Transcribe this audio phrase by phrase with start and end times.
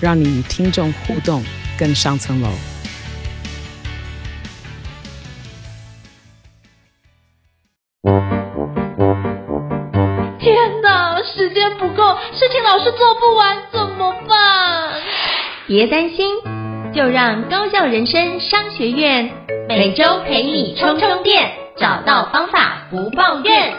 [0.00, 1.42] 让你与听众互动
[1.78, 2.48] 更上层楼。
[10.38, 14.92] 天哪，时间不够，事情老是做不完怎么办？
[15.66, 16.26] 别担心，
[16.94, 19.30] 就让高效人生商学院
[19.68, 23.74] 每周陪你充充电，找到方法不抱怨。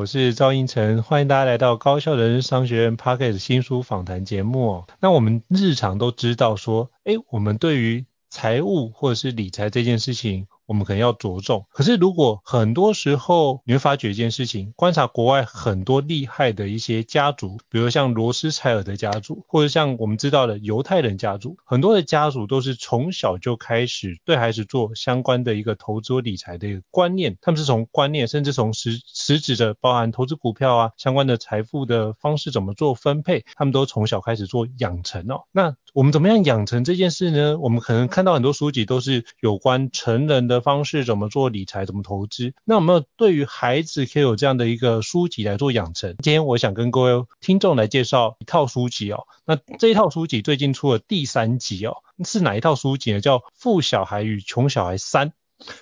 [0.00, 4.84] 我是赵英成，欢迎大家来到高效人商学院 Pocket 新书访谈节目。
[4.98, 35.46] 那我们日常都知道说，诶，我们对于财务或者是理财这件事情，我们可能要着重，可是如果很多时候你会发觉一件事情，观察国外很多厉害的一些家族，比如像罗斯柴尔德家族，或者像我们知道的犹太人家族，很多的家族都是从小就开始对孩子做相关的一个投资理财的一个观念，他们是从观念，甚至从实实质的包含投资股票啊，相关的财富的方式怎么做分配，他们都从小开始做养成哦。
[35.50, 37.58] 那我们怎么样养成这件事呢？
[37.58, 42.54] 我们可能看到很多书籍都是有关成人的方式怎么做理财，怎么投资。
[42.64, 46.14] 那我们对于孩子可以有这样的一个书籍来做养成。
[46.22, 49.26] 今天我想跟各位听众来介绍一套书籍哦。
[49.44, 53.20] 那这一套书籍最近出了第三集哦，是哪一套书籍呢？
[53.20, 55.32] 叫《富小孩与穷小孩三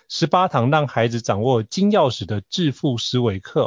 [0.09, 3.65] 十八堂让孩子掌握金钥匙的致富思维课》。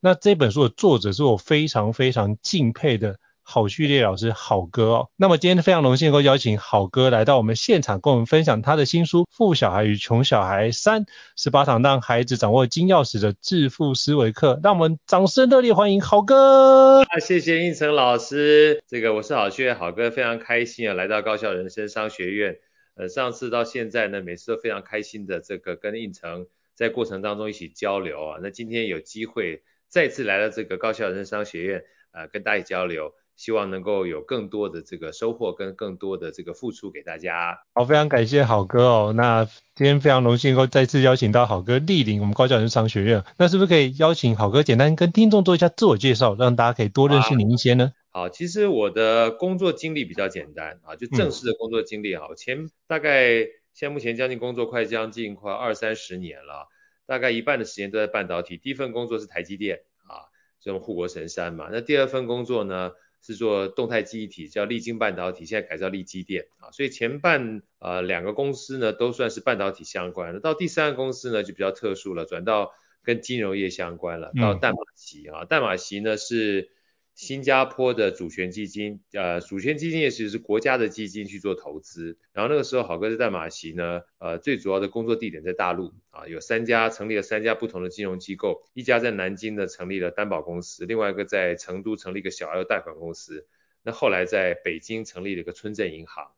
[0.00, 3.18] 那这本书的作者是我非常非常敬佩的。
[3.52, 11.04] 郝旭烈老师，郝哥哦，那么今天非常荣幸能够邀请郝哥来到我们现场，跟我们分享他的新书《富小孩与穷小孩三
[11.36, 17.02] 十八堂让孩子掌握金钥匙的致富思维课》，让我们掌声热烈欢迎郝哥。
[17.02, 22.56] 啊，谢谢胤丞老师，这个我是郝旭烈，郝哥非常开心啊，来到高校人生商学院。
[22.94, 33.12] 呃，上次到现在呢，每次都非常开心的这个跟胤丞在过程当中一起交流啊，那今天有机会再次来到这个高校人生商学院，呃，跟大家交流。
[33.42, 37.58] 希望能够有更多的这个收获跟更多的这个付出给大家。
[37.74, 39.12] 好，非常感谢好哥哦。
[39.16, 39.44] 那
[39.74, 43.24] 今天非常荣幸能够再次邀请到好哥莅临我们高教人生商学院。
[43.36, 47.92] 那是不是可以邀请好哥简单跟听众做一下自我介绍，让大家可以多认识您一些呢？
[48.12, 53.38] 好，其实我的工作经历比较简单啊，就正式的工作经历啊，嗯、前大概
[53.74, 56.68] 现在目前将近工作快将近快二三十年了，
[57.06, 58.56] 大概一半的时间都在半导体。
[58.56, 60.30] 第一份工作是台积电啊，
[60.60, 61.70] 这种护国神山嘛。
[61.72, 62.92] 那第二份工作呢？
[63.22, 66.48] 是做动态记忆体，叫力晶半导体，现在改造立积电。
[66.58, 72.72] 啊，所以前半呃两个公司呢都算是半导体相关的，到第三个公司呢就比较特殊了，转到
[73.02, 75.26] 跟金融业相关了，到淡马锡。
[75.28, 76.70] 啊，淡马锡呢是。
[77.14, 82.16] 新加坡的主权基金，呃，主权基金也是国家的基金去做投资。
[82.32, 93.46] 然后那个时候，好哥在淡马锡呢，呃，最主要的工作地点在大陆啊，有三家成立了三家不同的金融机构，一家在南京呢成立了担保公司，另外一个在成都成立一个小额贷款公司。
[93.82, 96.28] 那后来在北京成立了一个村镇银行。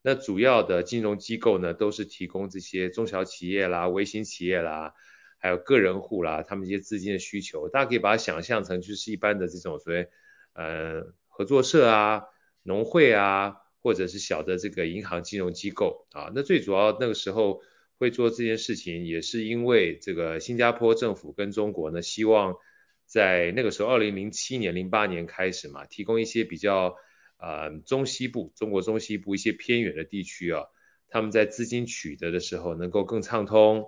[0.00, 4.94] 那主要的金融机构呢，都是提供这些中小企业啦、微型企业啦。
[5.44, 10.08] 还有个人户啦，他们一些资金的需求，大家可以把它想象成就是一般的这种所谓
[10.54, 12.22] 呃合作社啊、
[12.62, 16.32] 农会啊，或者是小的这个银行金融机构啊。
[16.34, 17.60] 那最主要那个时候
[17.98, 22.56] 会做这件事情，也是因为这个新加坡政府跟中国呢，希望
[23.04, 26.96] 在那个时候二零零七年、零八年开始嘛，提供一些比较
[27.36, 30.62] 呃中西部中国中西部一些偏远的地区啊，
[31.10, 33.84] 他们在资金取得的时候能够更畅通。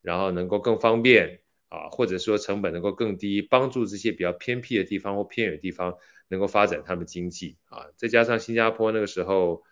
[0.00, 5.98] 然后能够更方便啊，或者说成本能够更低，帮助这些比较偏僻的地方或偏远的地方
[6.28, 7.88] 能够发展他们经济啊。
[7.96, 9.64] 再加上新加坡那个时候，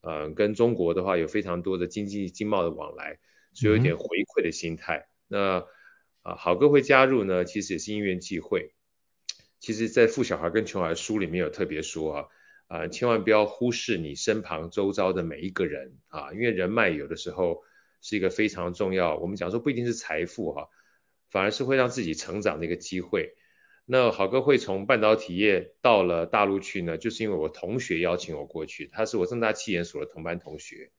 [0.00, 3.18] 呃，跟中国的话有非常多的经济经贸的往来，
[3.52, 5.08] 所以有点回馈的心态。
[5.28, 5.66] 嗯、那
[6.22, 8.72] 啊，好哥会加入呢，其实也是因缘际会。
[9.58, 12.26] 其实，在《富小孩跟穷小孩》书里面有特别说啊，
[12.68, 17.62] 啊，千万不要忽视你身旁周遭的每一个人啊，因为人脉有的时候。
[18.02, 20.68] 是一个非常重要，我们讲说不一定是财富哈，
[21.30, 23.34] 反而是会让自己成长的一个机会。
[23.84, 30.92] 那好哥会从半导体业到了大陆去呢，就是因为我同学邀请我过去，他是我正大企研所的同班同学，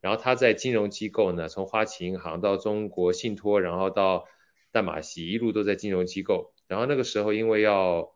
[0.00, 4.26] 然后他在金融机构呢，从花旗银行到中国信托，然后到
[4.72, 6.52] 淡马锡，一路都在金融机构。
[6.66, 8.12] 然后那个时候因为要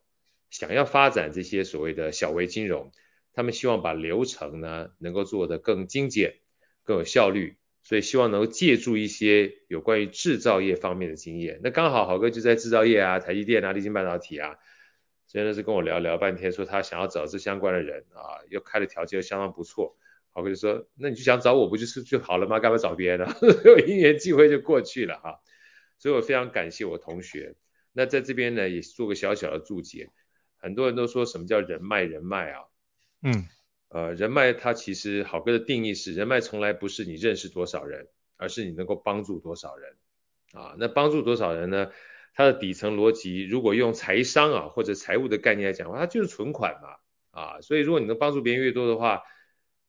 [0.51, 2.91] 想要发展这些所谓的小微金融，
[3.33, 6.41] 他们希望把流程呢能够做得更精简、
[6.83, 7.59] 更有效率。
[7.83, 14.57] 所以希望能够借助一些有关于制造业方面的经验，那刚好好哥就在制造业啊，台积电啊，立晶半导体啊，
[15.27, 19.97] 真的是跟我聊聊半天，说他想要找这相关的人啊，又开的条件又相当不错，
[20.31, 22.61] 好哥就说，那你就想找我不就是就好了吗？
[22.61, 23.35] 干嘛找别人呢？
[23.65, 25.35] 有因缘际会就过去了哈、啊，
[25.99, 27.57] 所以我非常感谢我同学。
[27.93, 30.11] 那在这边呢，也做个小小的注解，
[30.59, 32.65] 很多人都说什么叫人脉人脉啊，
[33.23, 33.49] 嗯。
[33.91, 39.97] 呃，人脉它其实好哥的定义是，人脉从来不是你认识多少人，而是你能够帮助多少人
[40.53, 40.75] 啊。
[40.79, 41.91] 那帮助多少人呢？
[42.33, 46.97] 它的底层逻辑，如果用财商啊或者财务的概念来讲的话，它就是存款嘛
[47.33, 47.61] 啊。
[47.61, 49.23] 所以如果你能帮助别人越多的话，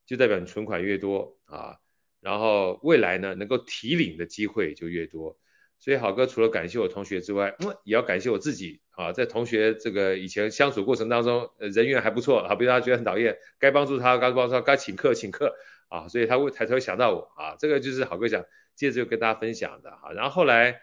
[0.07, 1.77] 就代表你存款越多啊，
[2.19, 5.37] 然后未来呢能够提领的机会就越多。
[5.81, 15.55] 所以好哥除了感谢我同学之外，嗯，也要感谢我自己啊，在同学这个以前相处过程当中，人缘还不错啊，比如他觉得很讨厌，该帮助他该帮助他该请客请客
[15.89, 18.45] 啊，所以他会才才会想到我啊，这个就是好哥想
[18.75, 20.11] 接着就跟大家分享的啊。
[20.13, 20.81] 然后后来，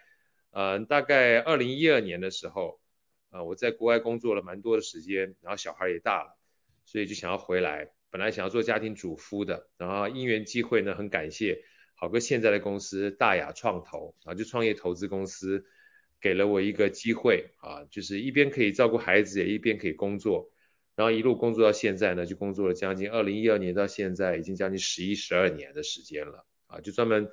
[0.50, 2.80] 呃，大概二零一二年的时候，
[3.30, 6.36] 呃，我在国外工作了蛮多的时间，然后小孩也大了，
[6.84, 11.62] 所以就想要回来，本来想要做家庭主夫的，然后因缘际会呢，很感谢。
[12.00, 15.64] 好哥现在的公司大雅创投啊，就创业投资公司，
[16.20, 20.48] 给了我一个机会啊，就是一边可以照顾孩子，也一边可以工作，
[20.94, 27.28] 然后一路工作到现在呢，就工作了将近二零一二年到现在，已经将近十一十二年的时间了啊，就专门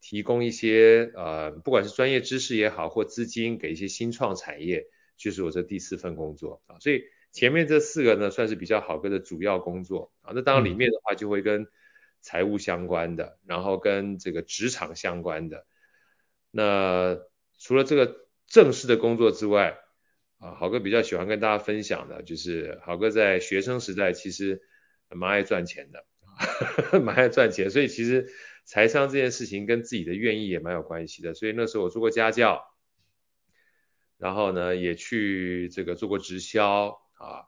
[0.00, 7.02] 提供一些呃，不管是专业知识也好，或资金给一些新创产业，就是我这第四份工作啊，所以
[7.32, 11.66] 前面这四个呢，算是比较好哥的主要工作啊，那当然里面的话就会跟。
[12.24, 15.66] 财务相关的，然后跟这个职场相关的。
[16.50, 17.18] 那
[17.58, 19.76] 除了这个正式的工作之外，
[20.38, 24.62] 啊，豪哥比较喜欢跟大家分享的，就是豪哥在学生时代其实
[25.10, 26.06] 蛮爱赚钱的，
[26.98, 28.32] 蛮爱赚钱，所以其实
[28.64, 31.34] 财商这件事情跟自己的愿意也蛮有关系的。
[31.34, 32.64] 所以那时候我做过家教，
[34.16, 37.44] 然后呢也去这个做过直销啊，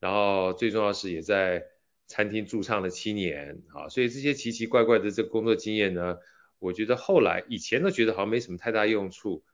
[0.00, 1.62] 然后最重要是也在。
[2.08, 6.16] 餐厅驻唱了七年，啊，所以这些奇奇怪怪的这个工作经验呢，
[6.58, 9.44] 我觉得后来以前都觉得好像没什么太大用处，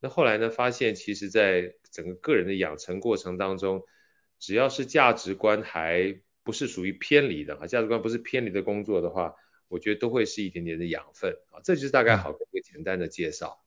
[0.00, 3.82] 那后来呢，发现其实在整个个人的养成过程当中，
[4.38, 9.34] 只要是价值观还不是属于偏离的啊，价值观不是偏离的工作的话，
[9.66, 13.64] 我觉得都会是一点点的养分啊，这就是大概好一个简单的介绍。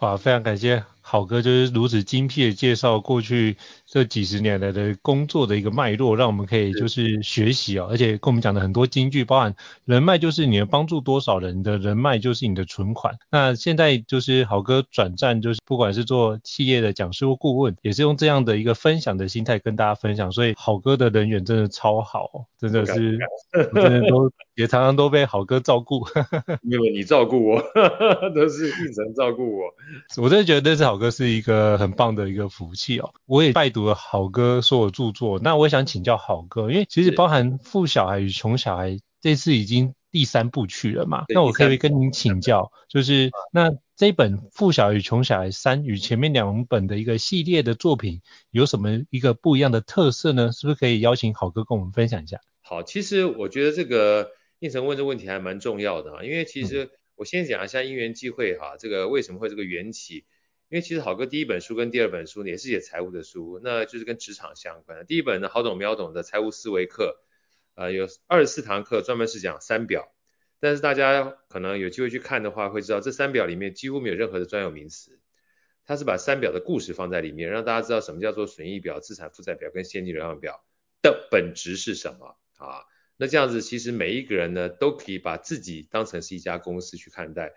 [0.00, 9.52] 哇，非常感谢好哥，就是如此精辟的介绍过去这几十年来的工作的一个脉络，让我们可以就是学习哦，而且跟我们讲的很多金句，包含
[9.84, 13.16] 人脉就是你能帮助多少人的人脉就是你的存款。
[13.28, 23.18] 那现在就是好哥转战，就是不管是做企业的讲师或顾问，也是用这样的一个分享的心态跟大家分享，所以好哥的人缘真的超好，真的是，
[23.74, 26.06] 真的都 也常常都被好哥照顾，
[26.62, 27.60] 因为你照顾我，
[28.32, 29.64] 都是应承照顾我。
[30.22, 33.12] 我真的觉得这是好哥是一个很棒的一个福气哦。
[33.26, 50.52] 我也拜读了好哥所有著作，那我也想请教好哥，因为其实包含富小孩与穷小孩这次已经第三部去了嘛，那我可以跟您请教，就是那这本富小孩与穷小孩三与前面两本的一个系列的作品有什么一个不一样的特色呢？
[50.52, 52.38] 是不是可以邀请好哥跟我们分享一下？
[52.60, 54.30] 好，其实我觉得这个
[54.60, 56.90] 胤丞问这个问题还蛮重要的啊，因为其实、嗯。
[57.20, 60.24] 我先讲一下因缘际会哈，这个为什么会这个缘起？
[60.70, 65.04] 因为其实好哥第一本书跟第二本书也是写财务的书，那就是跟职场相关的。
[65.04, 67.20] 第一本呢，好懂秒懂的财务思维课，
[67.74, 70.14] 呃，有二十四堂课专门是讲三表，
[70.60, 75.18] 但是大家可能有机会去看的话，会知道这三表里面几乎没有任何的专有名词，
[75.84, 80.64] 它是把三表的故事放在里面，让大家知道什么叫做损益表、资产负债表跟现金流量表
[81.02, 82.84] 的本质是什么啊。
[83.16, 87.54] 那这样子，其实每一个人呢，都可以把自己当成是一家公司去看待。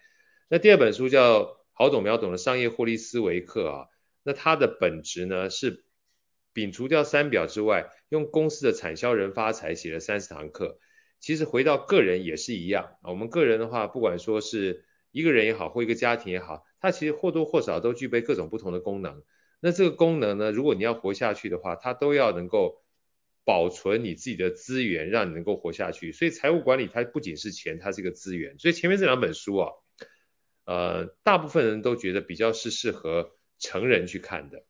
[0.50, 1.44] 那第二本书叫
[1.74, 3.88] 《好懂秒懂的商业获利思维课》啊，
[4.24, 5.84] 那它的本质呢是
[6.54, 10.80] 摒除掉三表之外，用公司的产销人发财写了三十堂课。
[11.20, 19.24] 其实回到个人也是一样啊，我们个人的话，不管说是一个人也好，或一个家庭也好，它其实或多或少都具备各种不同的功能。
[19.60, 22.82] 那这个功能呢，如果你要活下去的话，它都要能够。
[23.46, 26.14] 保存你自己的资源，让你能够活下去。
[26.14, 28.58] 所以财务管理它不仅是钱，它是一个资源。
[28.58, 29.70] 所以前面这两本书啊，
[30.66, 34.64] 呃，大部分人都觉得比较是适合成人去看的。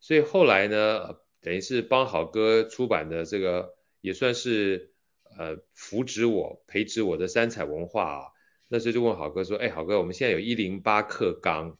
[0.00, 4.92] 所以后来呢，等于是帮好哥出版的这个，也算是
[5.36, 8.22] 呃扶植我、培植我的三彩文化啊。
[8.68, 11.78] 那时候就问好哥说，哎，好哥，我们现在有一零八课纲，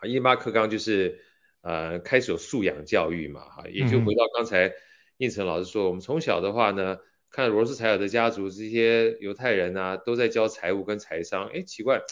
[0.00, 1.20] 啊，一零八课纲就是
[1.62, 4.72] 呃开始有素养教育嘛，哈，也就回到刚才
[5.16, 6.98] 应成老师说，我们从小的话呢，
[7.30, 12.02] 看罗斯柴尔德家族这些犹太人啊，都在教财务跟财商，哎，奇怪。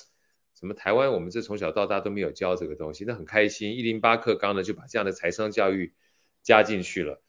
[0.65, 3.77] 怎么台湾我们这从小到大都没有教这个东西，那很开心。
[3.77, 5.93] 一零八课纲呢就把这样的财商教育
[6.43, 7.21] 加进去了，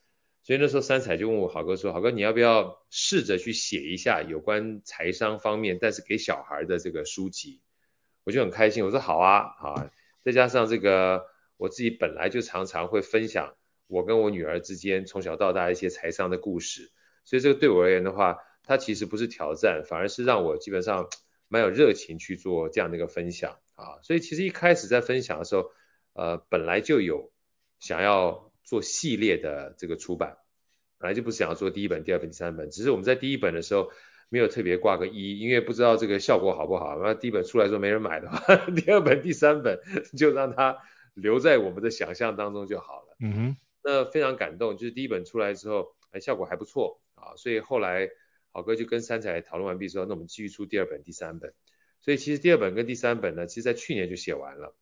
[0.42, 7.60] 所以那时候三彩就问我好哥说，好哥你要不要试着去写一下有关财商方面，但是给小孩的这个书籍？
[8.24, 9.92] 我就很开心，我说好啊，好啊，
[10.24, 11.26] 再加上这个
[11.58, 16.90] 我自己本来就常常会分享我跟我女儿之间从小到大一些财商的故事，
[17.26, 21.10] 所以这个对我而言的话，它其实不是挑战，反而是让我基本上。
[21.48, 25.72] 蛮有热情去做这样的一个分享啊，所以其实一开始在分享的时候，
[26.14, 27.32] 呃，本来就有
[27.80, 30.38] 想要做系列的这个出版，
[30.98, 33.92] 本来就不是想要做第一本、第二本、第三本，只是我们在第一本的时候
[34.30, 37.00] 没有特别挂个一，因为不知道这个效果好不好。
[37.02, 39.80] 那第一本出来之后没人买的话， 第二本、第三本
[40.18, 40.78] 就让它
[41.14, 43.18] 留在我们的想象当中就好了。
[43.20, 48.10] 嗯哼，那非常感动，就是第一本出来之后，哎，效果还不错啊，所以后来。
[48.56, 51.54] 好哥就跟三彩讨论完毕之后，那我们继续出第二本、第三本。
[52.00, 54.78] 所以其实第二本跟第三本呢，其实在去年就写完了。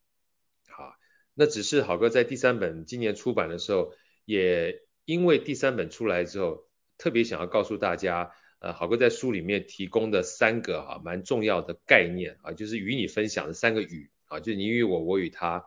[0.69, 0.93] 好，
[1.33, 3.91] 那只是好哥在第三本今年出版的时候，
[4.25, 15.65] 也因为第三本出来之后，特别想要告诉大家，呃，好哥在书里面提供的三个哈蛮重要的概念啊，就是与你分享的三个与啊，就是你与我，我与他，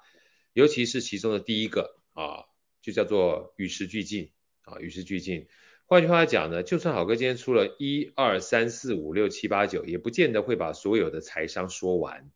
[0.53, 2.47] 尤其是其中的第一个啊，
[2.83, 4.31] 就叫做与时俱进
[4.63, 5.49] 啊，与时俱进。
[5.89, 12.29] 换句话讲呢，就算好哥今天出了一二三四五六七八九，也不见得会把所有的财商说完。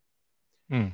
[0.69, 0.93] 嗯，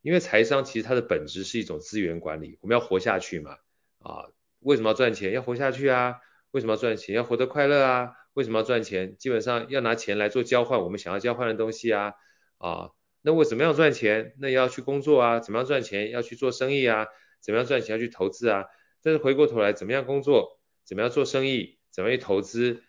[0.00, 3.58] 因为财商其实它的本质是一种资源管理，我们要活下去嘛。
[3.98, 4.30] 啊，
[4.60, 5.30] 为什么要赚钱？
[5.32, 6.20] 要活下去啊。
[6.52, 7.14] 为什么要赚钱？
[7.14, 8.12] 要活得快乐啊。
[8.32, 9.18] 为什么要赚钱？
[9.18, 12.14] 基本上要拿钱来做交换，我们想要交换的东西啊。
[12.56, 14.34] 啊，那为什么要赚钱？
[14.38, 15.40] 那要去工作啊。
[15.40, 16.10] 怎么样赚钱？
[16.10, 17.08] 要去做生意啊。
[17.40, 17.92] 怎么样赚钱？
[17.96, 18.64] 要去投资啊。
[19.02, 20.58] 但是回过头来，怎么样工作？
[20.82, 21.78] 怎么样做生意？
[21.90, 22.82] 怎么去投资？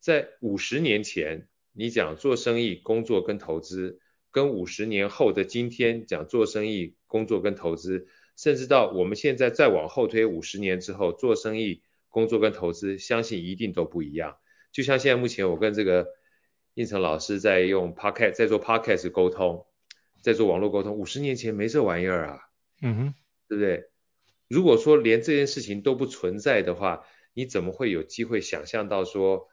[0.00, 14.36] 在五十年前，你讲做生意、工作跟投资，跟五十年后的今天讲做生意、工作跟投资，甚至到我们现在再往后推五十年之后，做生意、工作跟投资，相信一定都不一样。
[14.72, 16.08] 就像现在目前我跟这个
[16.74, 19.66] 应成老师在用 Podcast，在做 Podcast 沟通，
[20.20, 22.40] 在做网络沟通，五十年前没这玩意儿啊，
[22.82, 23.14] 嗯哼，
[23.48, 23.88] 对不对？
[24.48, 29.48] 如果说连这件事情都不存在的话，你怎么会有机会想象到说，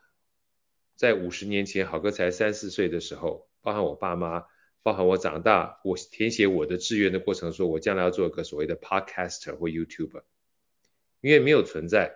[0.96, 4.46] 在五十年前，好哥才三四岁的时候，包含我爸妈，
[4.84, 10.22] 包含我长大，我填写我的志愿的过程，说我将来要做一个所谓的 podcaster 或 YouTuber，
[11.22, 12.14] 因为没有存在，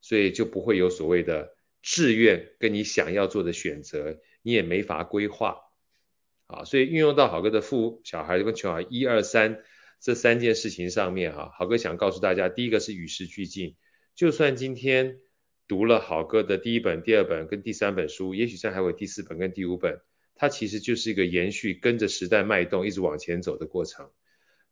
[0.00, 5.62] 所以就不会有所谓的志愿跟你想要做的选择，你也没法规划，
[6.46, 9.64] 啊，所以运用到好哥的富小孩跟穷小孩一二三
[10.00, 13.74] 这三件事情上面，哈，好哥想告诉大家，第一个是与时俱进。
[14.18, 15.20] 就算今天
[15.68, 20.00] 读了好哥的第一本、第二本跟第三本书，也许这还有第四本跟第五本，
[20.34, 24.10] 它其实就是一个延续，跟着时代脉动，一直往前走的过程。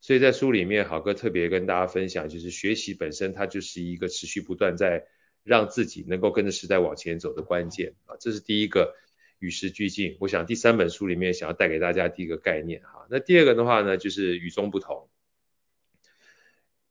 [0.01, 5.07] 所以在书里面，好哥特别跟大家分享，就是学习本身它就是一个持续不断在
[5.45, 8.97] 让自己能够跟着时代往前走的关键啊，这是第一个
[9.39, 10.17] 与时俱进。
[10.19, 15.09] 我想第三本书里面想要带给大家第一个概念哈，那第二个的话呢，就是与众不同。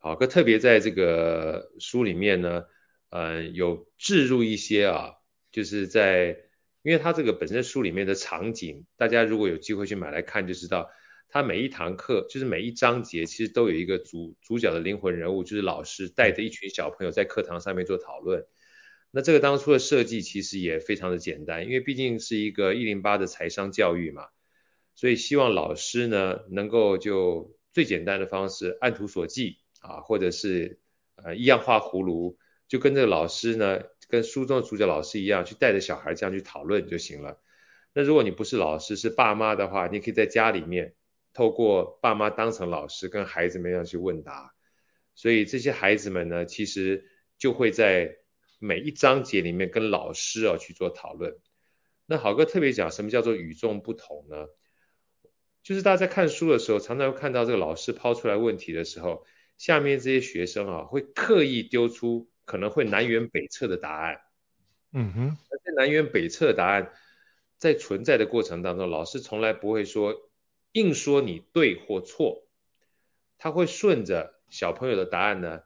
[0.06, 2.66] 好，哥特别在这个书里面呢，
[3.10, 5.14] 嗯，有置入一些啊，
[5.52, 6.38] 就是在，
[6.84, 10.92] 因为他这个本身书里面的场景，大家如果有机会去买来看，就知道，
[11.28, 18.46] 他每一堂课，就是每一章节，其实都有一个主主角的灵魂人物，就是老师带着一群小朋友在课堂上面做讨论。
[19.10, 24.28] 那这个当初的设计其实也非常的简单，因为毕竟是一个一零八的财商教育嘛，
[24.94, 29.58] 所以希望老师呢能够就最简单的方式按图索骥。
[29.86, 30.80] 啊，或者是
[31.16, 32.38] 呃一样画葫芦，
[32.68, 37.40] 就跟这个老师呢，跟书中的主角老师一样，去带着小孩这样去讨论就行了。
[37.94, 40.96] 那如果你不是老师，是爸妈的话，你可以在家里面
[41.34, 44.54] 透过爸妈当成老师，跟孩子们一样去问答。
[45.14, 47.06] 所以这些孩子们呢，其实
[47.38, 48.18] 就会在
[48.60, 51.38] 每一章节里面跟老师啊去做讨论。
[52.06, 54.48] 那好哥特别讲什么叫做与众不同呢？
[55.64, 59.26] 就是大家在看书的时候，常常会看到这个老师抛出来问题的时候。
[59.58, 64.22] 下面这些学生啊，会刻意丢出可能会南辕北辙的答案。
[64.92, 66.94] 嗯哼，而且南辕北辙的答案
[67.58, 70.30] 在存在的过程当中，老师从来不会说
[70.72, 72.48] 硬说你对或错，
[73.38, 75.62] 他会顺着小朋友的答案呢，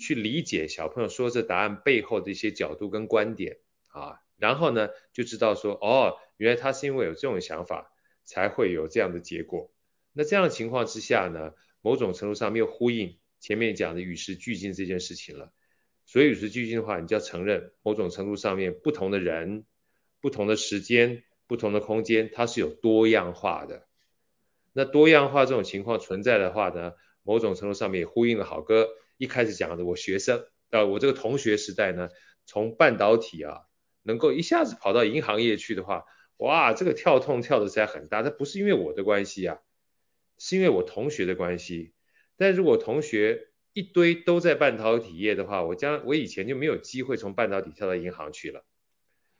[0.00, 3.58] 去理解小朋友说这答案背后的一些角度跟观点
[3.88, 7.92] 啊，然后呢就知道说，哦，原来他是因为有这种想法，
[8.24, 9.70] 才会有这样的结果。
[10.12, 15.52] 那这样的情况之下呢，某种程度上没有呼应前面讲的与时俱进这件事情了。
[16.06, 19.64] 所以与时俱进的话，你就要承认某种程度上面不同的人、
[20.20, 23.88] 不同的时间、不同的空间，它是有多样化的。
[24.72, 26.92] 那多样化这种情况存在的话呢，
[27.24, 32.10] 某种程度上面也呼应了好哥一开始讲的，我学生，呃，我这个同学时代呢，
[32.46, 33.62] 从半导体啊，
[34.02, 36.04] 能够一下子跑到银行业去的话，
[36.36, 38.22] 哇，这个跳痛跳的实在很大。
[38.22, 39.58] 它不是因为我的关系啊，
[40.38, 41.92] 是因为我同学的关系。
[42.42, 48.64] 但如果同学一堆都在半导体业的话，我将我以前就没有机会从半导体跳到银行去了。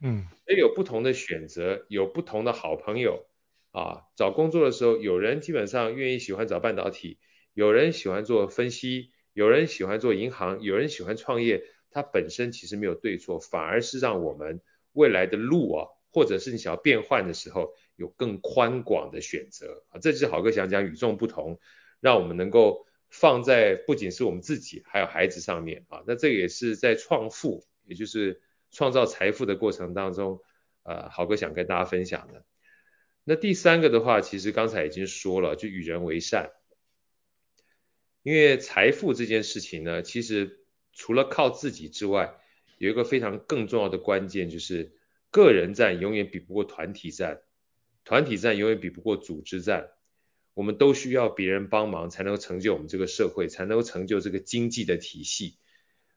[0.01, 3.27] 嗯，所以有不同的选择，有不同的好朋友
[3.73, 4.05] 啊。
[4.17, 7.19] 找工作的时候，有人基本上愿意喜欢找半导体，
[7.53, 11.65] 有人喜欢做分析，有人喜欢做银行，有人喜欢创业。
[11.91, 19.99] 它本身其实没有对错，反而是让我们未来的路啊，或者是你想要变换的时候，有更宽广的选择啊。
[20.01, 21.59] 这就是好哥想讲与众不同，
[22.01, 22.87] 让我们能够。
[23.13, 28.41] 放在不仅是我们自己，还有孩子上面啊，那这也是在创富，也就是
[28.71, 30.41] 创造财富的过程当中，
[30.83, 32.47] 呃，豪哥想跟大家分享的。
[33.23, 36.53] 那第三个的话，其实刚才已经说了，就与人为善。
[38.23, 40.65] 因为财富这件事情呢，其实
[40.95, 42.35] 除了靠自己之外，
[42.79, 44.97] 有一个非常更重要的关键，就是
[45.31, 47.43] 个人战永远比不过团体战，
[48.05, 49.91] 团体战永远比不过组织战。
[50.55, 55.57] 我们都需要别人帮忙，才能够成就我们这个社会，才能够成就这个经济的体系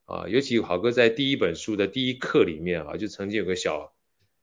[0.05, 0.27] 啊。
[0.27, 3.95] 尤其好哥在第一本书的第一课里面啊，就曾经有个小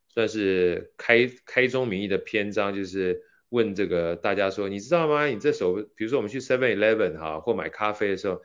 [0.08, 5.26] 算是开开宗明义的篇章，就是问这个大家说，你知道吗？
[5.26, 8.40] 你这手，比如说我们去 Seven Eleven 哈，或买咖啡的时候，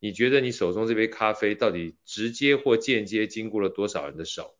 [0.00, 4.56] 你觉得你手中这杯咖啡到底直接或间接经过了多少人的手？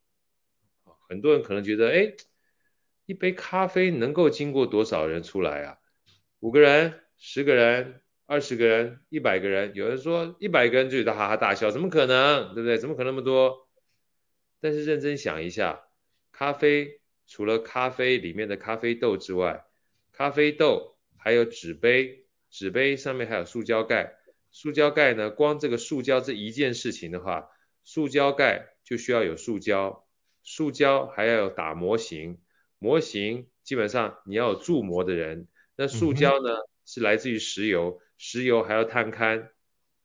[1.09, 2.15] 很多人可能觉得，哎，
[3.07, 5.79] 一杯咖啡能够经过多少人出来啊？
[6.41, 12.55] 五个人、十个人、二十个人、一百个人，有人说一百个人就觉得哈哈大笑，怎么可能？
[12.55, 12.79] 对不对？
[12.79, 13.69] 怎么可能那么多？
[14.61, 15.83] 但是认真想一下，
[16.31, 19.65] 咖啡除了咖啡里面的咖啡豆之外，
[20.13, 24.15] 咖啡豆还有纸杯，纸杯上面还有塑胶盖，
[24.53, 27.49] 塑胶盖呢，光这个塑胶这一件事情的话，
[27.83, 30.07] 塑胶盖就需要有塑胶，
[30.45, 32.41] 塑胶还要有打模型，
[32.79, 35.49] 模型基本上你要有铸模的人。
[35.81, 39.51] 那塑胶呢，是来自于石油，石油还要探勘，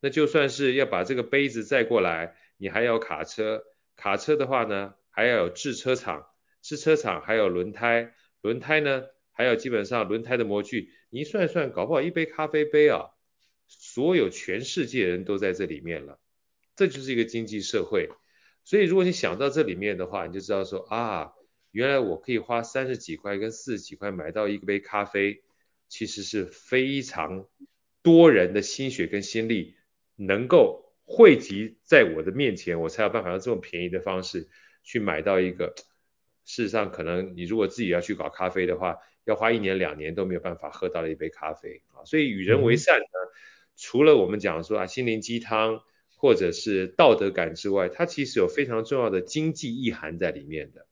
[0.01, 3.63] 那就算是要把这个杯子载过来，你还要卡车，
[3.95, 6.27] 卡车的话呢，还要有制车厂，
[6.61, 13.07] 制车厂还有轮胎，轮胎呢，还有基本上轮胎的模具，你一算一算，搞不好一杯咖啡杯啊，
[13.67, 16.19] 所有全世界人都在这里面了，
[16.75, 18.11] 这就是一个经济社会，
[18.63, 21.33] 所以如果你想到这里面的话，你就知道说啊，
[21.71, 25.41] 原来我可以花三十几块跟四十几块买到一杯咖啡。
[25.93, 27.47] 其实是非常
[28.01, 29.75] 多人的心血跟心力
[30.15, 34.49] 能够汇集在我的面前，我才有办法用这么便宜的方式
[34.83, 35.75] 去买到一个。
[36.45, 42.01] 事实上，可能你如果自己要去搞咖啡的话，要花一年两年都没有办法喝到一杯咖啡啊。
[42.05, 43.05] 所以与人为善呢，
[43.77, 45.83] 除了我们讲说啊心灵鸡汤
[46.17, 50.87] 或者是道德感之外，它其实有非常重要的经济意涵在里面的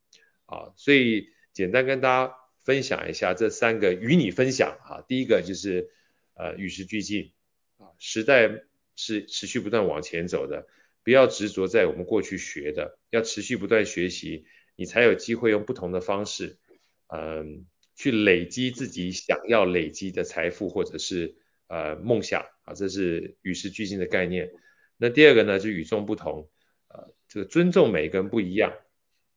[0.46, 0.74] 啊。
[0.76, 2.41] 所以简单跟大家。
[2.64, 5.90] 分享一下这三个与你分享啊，第一个就是
[6.36, 7.34] 呃与时俱进
[7.78, 8.64] 啊，时代
[8.96, 10.68] 是持续不断往前走的，
[11.04, 14.46] 不要执着在我们过去学的，要持续不断学习，
[14.76, 16.60] 你才有机会用不同的方式，
[17.08, 21.36] 嗯，去累积自己想要累积的财富或者是
[21.68, 24.52] 呃梦想啊，这是与时俱进的概念。
[24.98, 26.48] 那第二个呢，就与众不同，
[26.90, 28.72] 呃，这个尊重每一个人不一样，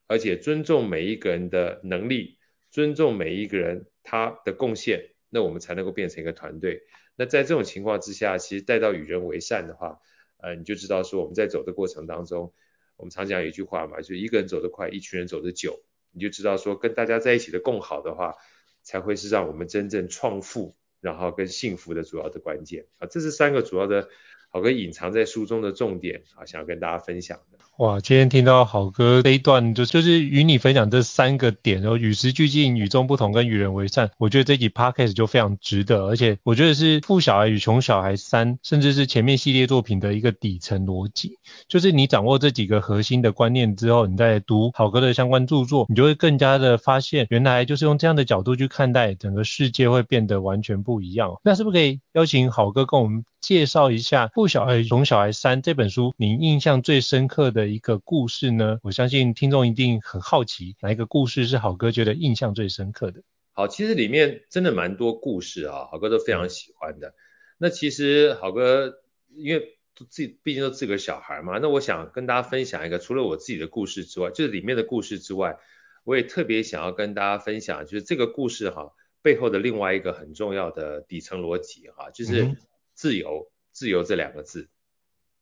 [0.07, 2.39] 而且尊重每一个人的能力。
[2.75, 6.83] 尊重每一个人他的贡献，那我们才能够变成一个团队。
[7.15, 10.01] 那在这种情况之下，其实带到与人为善的话，
[10.39, 12.53] 呃，你就知道说我们在走的过程当中，
[12.97, 15.85] 我们常讲一句话嘛，就一个人走得快，一群人走得久。
[16.11, 18.35] 你就知道说跟大家在一起的共好的话，
[18.83, 23.07] 才会是让我们真正创富，然后跟幸福的主要的关键啊。
[23.07, 24.09] 这是三个主要的，
[24.49, 27.41] 好跟隐藏在书中的重点啊，想要跟大家分享。
[27.79, 51.41] 哇，今天听到好哥这一段，就就是与你分享这三个点，然后与时俱进、与众不同跟与人为善，我觉得这集 podcast 就非常值得，而且我觉得是《富小孩与穷小孩三》，甚至是前面系列作品的一个底层逻辑，就是你掌握这几个核心的观念之后，你再读好哥的相关著作，你就会更加的发现，原来就是用这样的角度去看待整个世界，会变得完全不一样。
[51.43, 58.79] 那是不是可以邀请好哥跟我们介绍一下《富小孩与穷小孩三》这本书，您印象最深刻的一个故事呢？
[58.83, 63.21] 我相信听众一定很好奇，哪一个故事是好哥觉得印象最深刻的？
[63.53, 67.15] 好，其实里面真的蛮多故事啊，好哥都非常喜欢的。
[67.59, 68.95] 那其实好哥
[69.29, 75.59] 因为自己毕竟都自个小孩嘛，那我想跟大家分享一个，除了我自己的故事之外，就是里面的故事之外，
[76.05, 82.57] 我也特别想要跟大家分享，就是这个故事哈背后的另外一个很重要的底层逻辑哈，就是。
[82.95, 84.69] 自由，自由这两个字，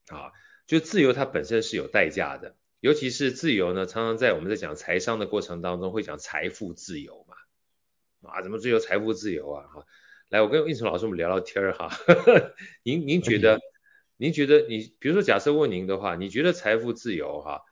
[0.09, 0.33] 啊，
[0.67, 9.67] 就自由它本身是有代价的，尤其是自由呢，常常在我们在讲财商的过程当中会讲财富自由嘛，啊，怎么追求财富自由啊？
[9.69, 9.87] 哈，
[10.29, 11.91] 来，我跟应成老师我们聊聊天儿哈，
[12.83, 13.61] 您您觉得，
[14.17, 17.63] 您觉得你，比如说假设问您的话，你觉得财富自由哈，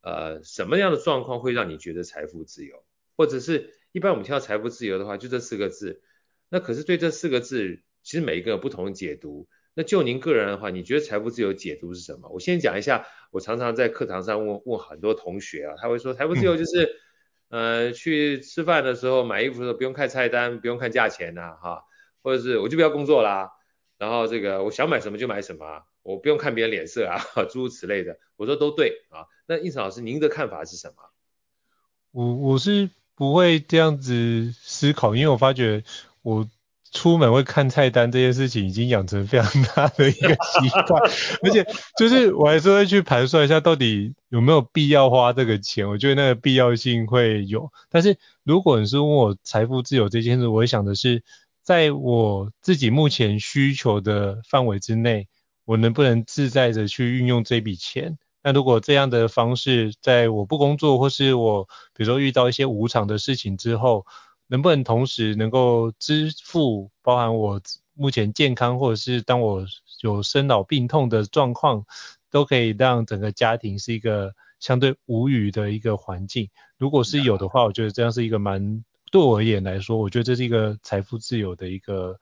[0.00, 2.84] 呃，什么样的状况会让你觉得财富自由？
[3.16, 6.02] 或者是一般我们听到财富自由的话，就这四个字，
[6.48, 7.82] 那可是对这四个字。
[8.02, 9.48] 其实每一个有不同的解读。
[9.74, 12.28] 那就您个人的话，你觉得财富自由解读是什么？
[12.30, 16.96] 我先讲一下，我常常在课堂上问问很多同学啊，他会说财富自由就是，
[17.48, 21.84] 呃，去吃饭的时候买衣服的时候不用看菜单，不用看价钱呐，哈，
[22.22, 23.52] 或者是我就不要工作啦，
[23.98, 28.18] 然后这个我想买什么就买什么，我不用看别人脸色啊， 诸如此类的。
[28.34, 29.30] 我说都对啊。
[29.46, 30.94] 那应成老师，您的看法是什么？
[32.10, 35.84] 我我是不会这样子思考，因为我发觉
[36.22, 36.50] 我。
[36.92, 41.02] 出门会看菜单这件事情已经养成非常大的一个习惯，
[41.42, 41.66] 而且
[41.98, 47.70] 就是我还是会去盘算一下到底有没有必要花这个钱，我觉得那个必要性会有。
[47.90, 51.22] 但是如果你是问我财富自由这件事，我会想的是，
[51.62, 55.28] 在我自己目前需求的范围之内，
[55.64, 58.16] 我能不能自在的去运用这笔钱？
[58.42, 64.06] 那如果这样的方式，在我不工作或是我比如说遇到一些无常的事情之后，
[64.50, 67.60] 能不能同时能够支付包含我
[67.92, 69.66] 目前健康，或者是当我
[70.02, 71.84] 有生老病痛的状况，
[72.30, 76.48] 都可以让整个家庭是一个相对无虞的一个环境。
[76.78, 82.18] 如果是有的话，我觉得这样是一个蛮对我而言来说，我觉得这是一个财富自由的一个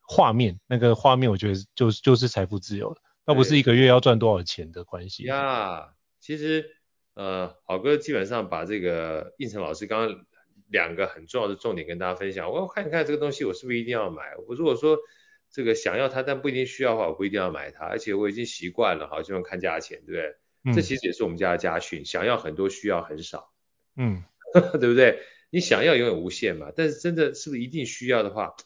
[0.00, 0.58] 画面。
[0.66, 2.96] 那个画面，我觉得就就是财富自由了，
[3.26, 5.24] 倒不是一个月要赚多少钱的关系。
[5.24, 6.76] 呀，其实
[7.12, 10.24] 呃，好哥基本上把这个应成老师刚刚。
[10.68, 14.34] 两个很重要的重点跟大家分享，我要看一看这个东西我是不是一定要买。
[14.46, 14.98] 我如果说
[15.50, 17.84] 这个想要它，但不一定需要的话，我不一定要买它。
[17.84, 20.36] 而且我已经习惯了，好，就用看价钱，对不对？
[20.64, 20.74] 嗯。
[20.74, 23.52] 这其实也是我们家的家训，想要很多，需要很少。
[23.96, 24.24] 嗯，
[24.80, 25.20] 对不对？
[25.50, 28.56] 你想要永远无限嘛，但是真的是不是一定需要的话，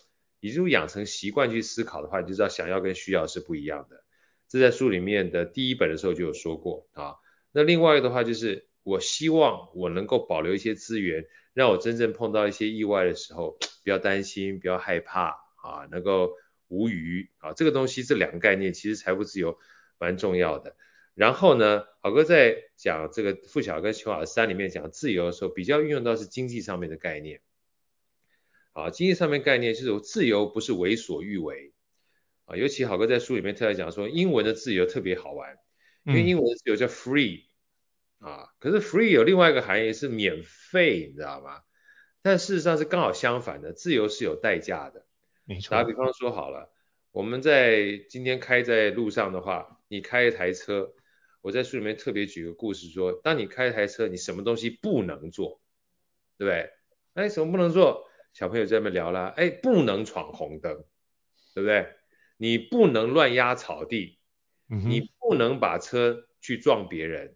[0.40, 4.02] 你如果养成习惯去思考的话，你就知道想要跟需要是不一样的。
[4.48, 7.16] 这在书里面的第一本的时候就有说过啊。
[7.52, 11.24] 那另外一个的话就是，我希望我能够保留一些资源。
[11.53, 16.37] 让我真正碰到一些意外的时候，不要担心，不要害怕啊，能够
[16.68, 19.59] 无虞啊，这个东西这两个概念其实财富自由
[19.98, 20.76] 蛮重要的。
[21.14, 27.40] 然后呢，好哥在讲这个富小跟穷小三里面讲自由的时候，比较运用到是经济上面的概念。
[28.72, 31.72] 啊，经济上面概念就是自由不是为所欲为
[32.44, 35.59] 啊，尤其好哥在书里面特别讲说，英文的自由特别好玩，
[36.05, 37.49] 因为英文的自由叫 free。
[38.20, 41.62] 啊，可是 free 有另外一个含义是免费，你知道吗？
[42.22, 45.06] 但事实上是刚好相反的，自由是有代价的。
[45.44, 45.70] 没错。
[45.70, 46.70] 打比方说好了，
[47.12, 50.92] 我们在今天开在路上的话，你开一台车，
[51.40, 55.62] 我在书里面特别举个故事说，当你开一台车，你什么东西不能做，
[56.37, 56.70] 对不对？
[57.14, 58.06] 哎，什么不能做？
[58.35, 60.85] 小朋友在那边聊了，哎，不能闯红灯，
[61.54, 61.88] 对不对？
[62.37, 64.18] 你不能乱压草地，
[64.68, 67.35] 嗯，你不能把车去撞别人。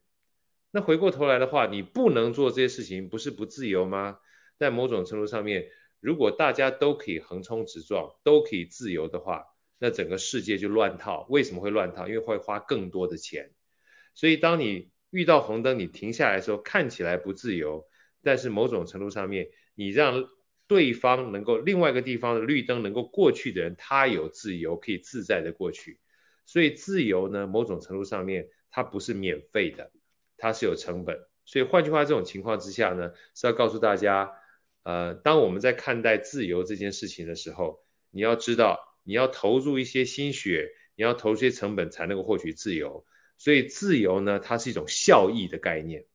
[0.75, 4.19] 那回过头来的话，你不能做这些事情，不是不自由吗？
[4.59, 5.69] 在某种程度上面，
[6.01, 9.45] 如果大家都可以横冲直撞，都可以自由的话，
[9.79, 11.29] 那整个世界就乱套。
[11.31, 12.09] 为什么会乱套？
[12.09, 13.53] 因为会花更多的钱。
[14.15, 17.87] 所以当你遇到红灯，你停下来的时候，看起来不自由，
[18.25, 20.29] 但是某种程度上面，你让
[20.67, 26.01] 对方能够另外一个地方的绿灯能够过去的人，他有自由，可以自在的过去。
[26.45, 29.93] 所以自由呢，某种程度上面，它不是免费的。
[30.37, 34.33] 它是有成本，所以换句话，这种情况之下呢，是要告诉大家，
[34.83, 43.05] 呃，当我们在看待自由这件事情的时候，你要知道，你要投入一些心血，你要投入一些成本才能够获取自由。
[43.37, 46.07] 所以自由呢，它是一种效益的概念。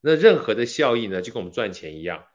[0.00, 2.26] 那任何的效益呢，就跟我们赚钱一样，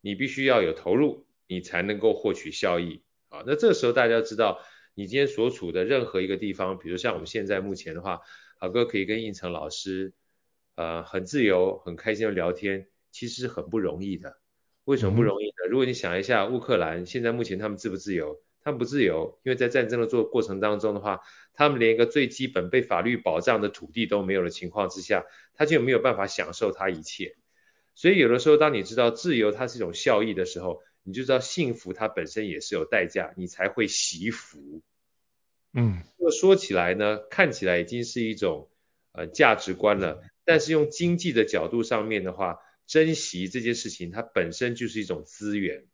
[0.00, 3.42] 你必须要有投入，你才能够获取效益啊。
[3.46, 4.60] 那这个时候大家知道，
[4.94, 8.20] 你今天所处的任何一个地方，比如像我们现在目前的话，
[8.62, 10.12] 好哥可以跟应成老师，
[10.76, 14.38] 呃，很自由、很开心的聊天，其实是很不容易的。
[14.84, 15.68] 为什么不容易呢？
[15.68, 18.40] 如果你想一下，乌克兰现在目前他们自不自由？
[18.62, 21.22] 他们不自由，因为在战争的做过程当中的话，
[21.54, 27.34] 他们连一个最基本被法律保障的土地都没有的情况之下，他就没有办法享受他一切。
[27.96, 34.82] 所以有的时候，当你知道自由它是一种效益的时候，你就知道幸福它本身也是有代价，你才会惜福。
[35.74, 38.68] 嗯，这个说起来呢，看起来已经是一种
[39.12, 45.86] 呃价值观了，但是用经济的角度上面的话，珍惜这件事情它本身就是一种资源。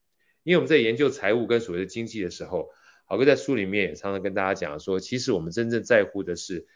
[0.43, 2.71] 因为我们在研究财务跟所谓的经济的时候，
[3.05, 6.67] 豪哥在书里面也常常跟大家讲说，其实我们真正在乎的是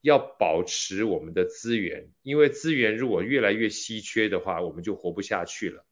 [0.00, 5.84] 要保持我们的资源，因为资源如果越来越稀缺的话，我们就活不下去了。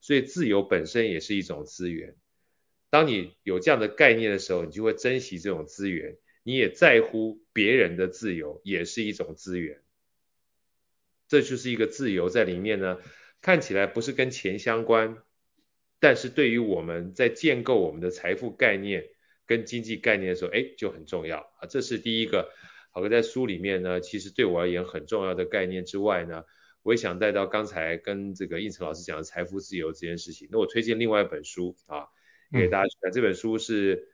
[0.00, 2.14] 所以自由本身也是一种资源。
[2.96, 9.82] 当你有这样的概念的时候，你就会珍惜这种资源，你也在乎别人的自由，也是一种资源。
[11.28, 12.98] 这就是一个自由在里面呢，
[13.42, 15.18] 看起来不是跟钱相关。
[15.98, 19.04] 但是对于我们在建构我们的财富概念
[19.44, 21.66] 跟经济概念的时候，哎，就很重要啊。
[21.68, 22.50] 这是第一个，
[22.92, 26.44] 好哥在书里面呢，其实对我而言很重要的概念之外呢，
[26.82, 30.48] 我也想带到刚才跟这个应成老师讲的财富自由这件事情。
[30.50, 32.06] 那我推荐另外一本书啊，
[32.52, 33.12] 给大家看。
[33.12, 34.08] 这本书是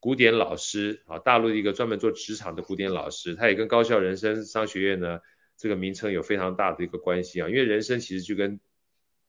[0.00, 5.20] 古典老师啊，大陆的一个专门做职场的古典老师，他也跟高校人生商学院呢
[5.56, 8.60] 这个名称有非常大的一个关系啊，因为人生其实就跟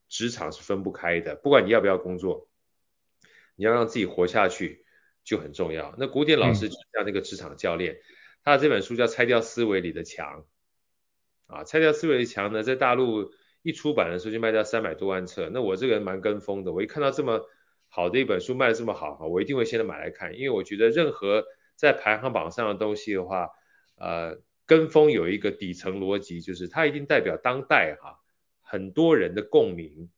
[0.08, 2.50] 职场是分不开的，不管你要不要工作，
[3.56, 4.86] 你要让自己活下去
[5.24, 5.95] 就很重要。
[5.98, 8.02] 那古典老师就像那个职场教练，嗯、
[8.43, 10.45] 他的这本书叫《拆掉思维里的墙》
[11.54, 15.50] 啊，《拆掉思维里的墙》呢，在大陆一出版的时候就卖掉三百多万册。
[15.52, 17.48] 那我这个人蛮跟风的，我一看到这么
[17.89, 21.43] 好的一本书卖得这么好哈，我一定会先来买来看，因为我觉得任何
[21.75, 23.49] 在排行榜上的东西的话，
[23.97, 28.19] 呃，跟风有一个底层逻辑，就是它一定代表当代哈。
[28.62, 30.12] 很多人的共鸣，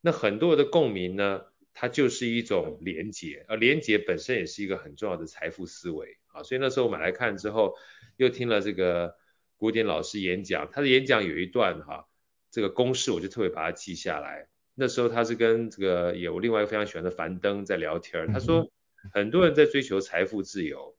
[0.00, 6.42] 那很多的共鸣呢，它就是一种连结，而连结本身也是一个很重要的财富思维啊。
[6.42, 7.76] 所以那时候买来看之后，
[8.16, 9.14] 又听了这个
[9.56, 12.08] 古典老师演讲，他的演讲有一段哈，
[12.50, 14.48] 这个公式我就特别把它记下来。
[14.78, 18.70] 那时候他是跟这个有另外一个非常喜欢的樊登在聊天，他说
[19.12, 20.96] 很多人在追求财富自由，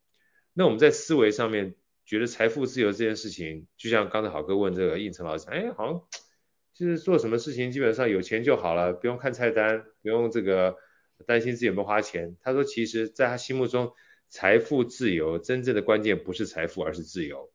[0.54, 6.02] 那我们在思维上面觉得财富自由这件事情，就像刚才好哥问这个应成老师，哎，好像。
[6.72, 10.78] 就是做什么事情基本上有钱就好了，不用看菜单，不用这个
[11.26, 12.38] 担心自己有没有花钱。
[12.42, 13.92] 他说，其实在他心目中，
[14.30, 17.52] 财富自由真正的关键不是财富，而是自由。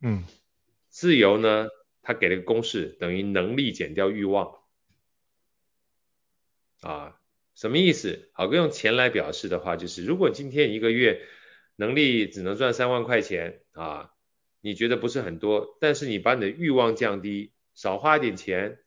[0.00, 0.22] 嗯，
[0.88, 1.66] 自由呢，
[2.00, 4.59] 他给了个公式，等于能力减掉欲望。
[6.80, 7.16] 啊，
[7.54, 8.30] 什么意思？
[8.32, 11.22] 好哥，用钱来表示的话，就是如果今天一个月
[11.76, 14.10] 能力只能赚三万块钱啊，
[14.60, 17.52] 你觉得不是很多，但是你把你的欲望降低。
[17.72, 18.78] 少花一点钱，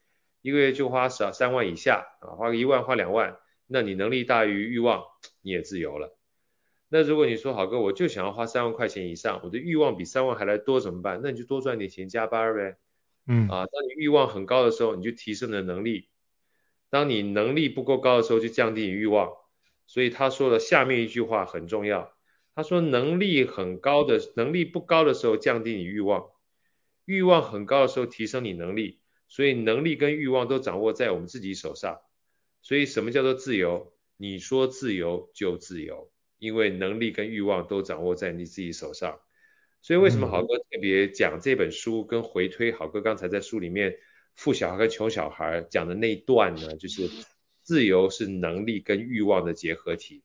[0.41, 5.05] 一个月就花少三万以下啊，花个一万，花两万，那你能力大于欲望，
[5.41, 6.15] 你也自由了。
[6.89, 11.21] 那如果你说好哥，我就想要花三万块钱以上，我的欲望比三万还来多怎么办？
[11.23, 12.77] 那你就多赚点钱加班呗。
[13.25, 16.09] 嗯啊，当你欲望很高的时候，你就提升你的能力；
[16.93, 19.33] 当你能力不够高的时候，就降低你欲望。
[19.87, 22.13] 所以他说的下面一句话很重要，
[22.53, 26.29] 他说能力很高的，能力不高的时候降低你欲望。
[27.05, 31.99] 欲望很高的时候，提升你能力，所以能力跟欲望都掌握在我们自己手上。
[32.61, 33.91] 所以什么叫做自由？
[34.17, 39.19] 你说自由就自由，因为能力跟欲望都掌握在你自己手上。
[39.81, 42.71] 所以为什么好哥特别讲这本书跟回推？
[42.71, 43.97] 好哥刚才在书里面
[44.35, 47.09] 富小孩跟穷小孩讲的那一段呢，就是
[47.61, 50.23] 自由是能力跟欲望的结合体。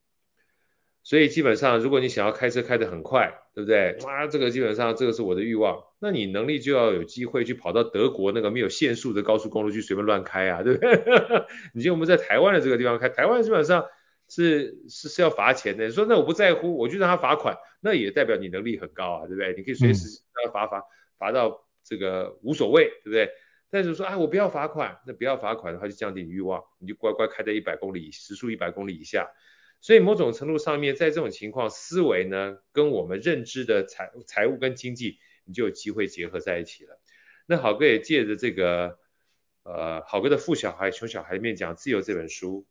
[1.05, 3.97] 所以基本上，如果你想要开车开得很快，对不对？
[4.03, 11.03] 哇，这个基本上这个是我的欲望，那你能力就要有机会去跑到德国那个没有限速的高速公路去随便乱开啊，对不对？
[11.73, 13.87] 你像我们在台湾的这个地方开，台湾基本上
[14.29, 15.87] 是是是要罚钱的。
[15.87, 19.55] 你说那我不在乎，我就让他罚款，那也代表你能力很高啊，对不对？
[19.57, 20.85] 你可以随时让他罚罚
[21.17, 23.31] 罚到这个无所谓，对不对？
[23.71, 29.31] 但是说啊，我不要罚款，那不要罚款的话就降低你欲望，你就乖乖开在一百公里时速一百公里以下。
[29.81, 37.01] 所以某种程度上面，在这种情况，思维呢跟我们认知的财财务跟经济，你就有机会结合在一起了。
[37.47, 38.99] 那好哥也借着这个，
[39.63, 42.67] 呃，好哥的富小孩穷小孩里面讲自由这本书，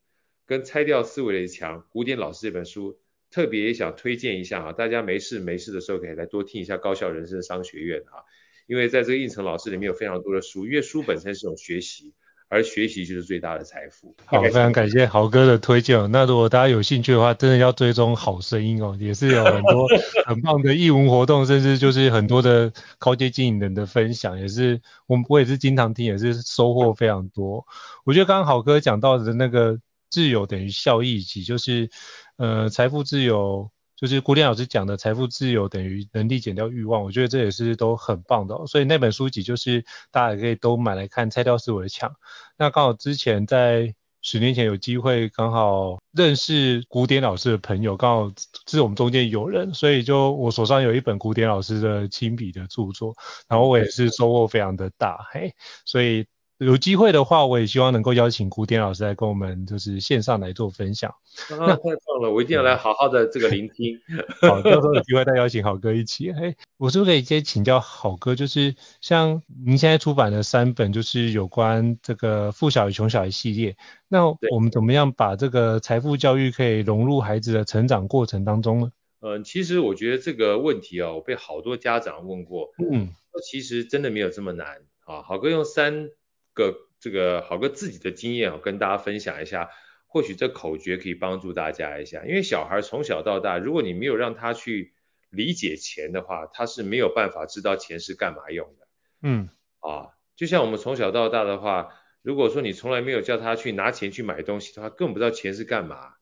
[0.46, 3.00] 跟拆掉思维的墙，古典老师这本书，
[3.32, 8.26] 特别也想推荐一下啊，大家没事没事的时候可以来多听一下高效人生商学院啊，
[8.68, 12.14] 因为在这个应成老师里面有非常多的书，因为书本身是一种学习。
[12.50, 14.16] 而学习就是最大的财富。
[14.26, 16.10] 好，非常感谢豪哥的推荐。
[16.14, 19.86] 那如果大家有兴趣的话，真的要追踪好声音哦，也是有很多
[20.26, 27.66] 很棒的艺文活动，甚至就是很多的高阶经营人的分享，也是我我也是经常听，也是收获非常多。
[28.06, 29.78] 我觉得刚刚豪哥讲到的那个
[30.10, 31.90] 自由等于效益集，就是
[32.38, 33.70] 呃财富自由。
[33.98, 38.68] 就是古典老师讲的财富自由等于能力减掉欲望，我觉得这也是都很棒的。
[38.68, 42.14] 所以那本书籍就是大家也可以都买来看，拆掉思维的墙。
[42.58, 48.34] 那刚好之前在十年前有机会刚好认识古典老师的朋友，刚好
[48.68, 53.16] 是我们中间有人，所以就我手上有一本古典老师的亲笔的著作，
[53.50, 55.56] 然后我也是收获非常的大，嘿，
[55.86, 56.28] 所以。
[56.60, 61.12] 有机会的话，我也希望能够邀请古典老师来跟我们就是线上来做分享。
[61.52, 64.00] 啊、那太棒了，我一定要来好好的这个聆听。
[64.42, 66.32] 好，到时候有机会再邀请好哥一起。
[66.32, 78.92] 哎，我是不是可以先请教好哥，就是像您现在出版的三本，就是有关这个富小与穷小一系列，那我们怎么样把这个财富教育可以融入孩子的成长过程当中呢？
[79.22, 82.70] 嗯，其实我觉得这个问题啊、哦，我被好多家长问过。
[82.80, 83.10] 嗯，
[83.44, 84.68] 其实真的没有这么难
[85.06, 85.22] 啊。
[85.22, 86.10] 好哥用三。
[86.58, 89.70] 个这个豪哥自己的经验啊，跟大家分享一下，
[90.08, 92.26] 或许这口诀可以帮助大家一下。
[92.26, 94.94] 因为小孩从小到大，如果你没有让他去
[95.30, 98.88] 理解钱的话，他是没有办法知道钱是干嘛用的。
[99.22, 101.94] 嗯，啊，就像我们从小到大的话，
[102.24, 106.16] 如果说你从来没有叫他去拿钱去买东西的话，根本不知道钱是干嘛。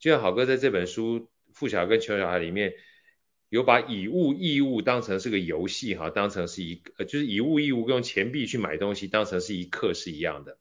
[0.00, 1.20] 就像好哥在这本书
[1.52, 2.74] 《富小孩跟穷小孩》里面。
[3.48, 10.58] 有把以物易物当成是个游戏哈，当成是一呃，就是以物易物用钱币去买东西当成是一课是一样的。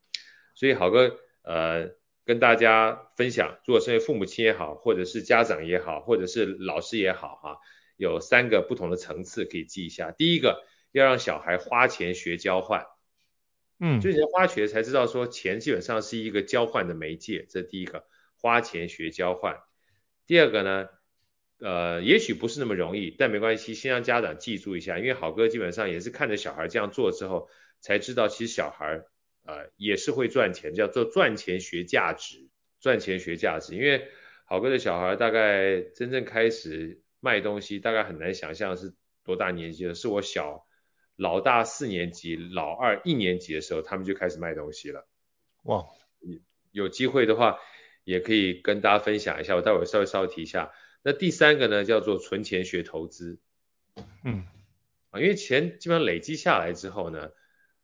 [0.54, 1.90] 所以好哥呃
[2.26, 7.58] 跟大家分享，如果身为父母亲也好，或者是家长也好，或者是老师也好哈，
[7.98, 10.12] 有三个不同的层次可以记一下。
[10.12, 12.86] 第一个要让小孩花钱学交换，
[13.80, 18.06] 嗯，就是花钱才知道说钱基本上是一个交换的媒介，这是第一个，
[18.40, 19.58] 花钱学交换。
[20.28, 20.88] 第二个呢？
[21.60, 27.48] 呃，也许不是那么容易，但没关系，先让家长记住一下，因为好哥基本上也是看着小孩这样做之后，
[27.80, 29.06] 才知道其实小孩
[29.46, 32.50] 呃也是会赚钱，叫做赚钱学价值，
[32.82, 33.74] 赚钱学价值。
[33.74, 34.06] 因为
[34.44, 40.66] 好哥的小孩大概真正开始卖东西，大概很难想象是多大年纪了，是我小
[41.16, 45.08] 老大四年级，老二一年级的时候，他们就开始卖东西了。
[45.64, 45.86] 哇，
[46.72, 47.58] 有机会的话
[48.04, 50.74] 也可以跟大家分享一下，我待会稍微稍微提一下。
[51.08, 53.38] 那第三个呢，叫做存钱学投资，
[54.24, 54.44] 嗯，
[55.12, 57.30] 啊，因为钱基本上累积下来之后呢，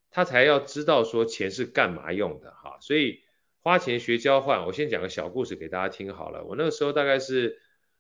[0.10, 3.22] 他才要知道说钱是干嘛用的哈，所以
[3.60, 6.46] 花钱学交换，我先讲个小故事给大家听好了。
[6.46, 7.60] 我那个时候大概是，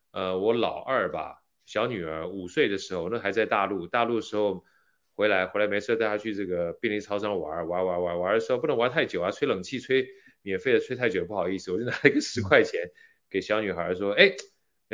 [0.10, 4.65] 呃，我老二吧，小女儿五岁的时候，那还在大陆，大陆的时候
[5.13, 10.07] 回来，回来没事带她去这个便利超商玩玩玩玩玩的时候，不能玩太久啊，吹冷气吹
[10.41, 12.89] 免费的吹太久不好意思，我就拿了一个十块钱
[13.29, 14.34] 给小女孩说，哎。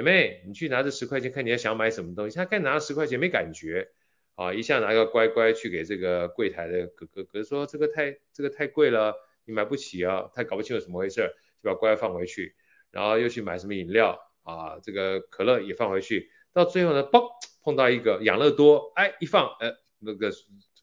[0.03, 2.35] 妹妹，你去拿这十块钱，看你要想买什么东西。
[2.35, 3.89] 他刚拿了十块钱没感觉，
[4.35, 10.29] 啊，一下拿个乖乖去给这个柜台的哥哥哥说这个太这个太贵了，你买不起啊。
[10.33, 11.33] 他搞不清楚怎么回事，
[11.63, 12.55] 就把乖乖放回去，
[12.91, 16.29] 然后又去买什么饮料啊，这个可乐也放回去。
[16.53, 17.27] 到最后呢，嘣，
[17.63, 20.31] 碰到一个养乐多，哎，一放，哎，那个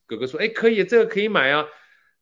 [0.07, 1.67] 哥哥说，哎，可以，这个可以买啊。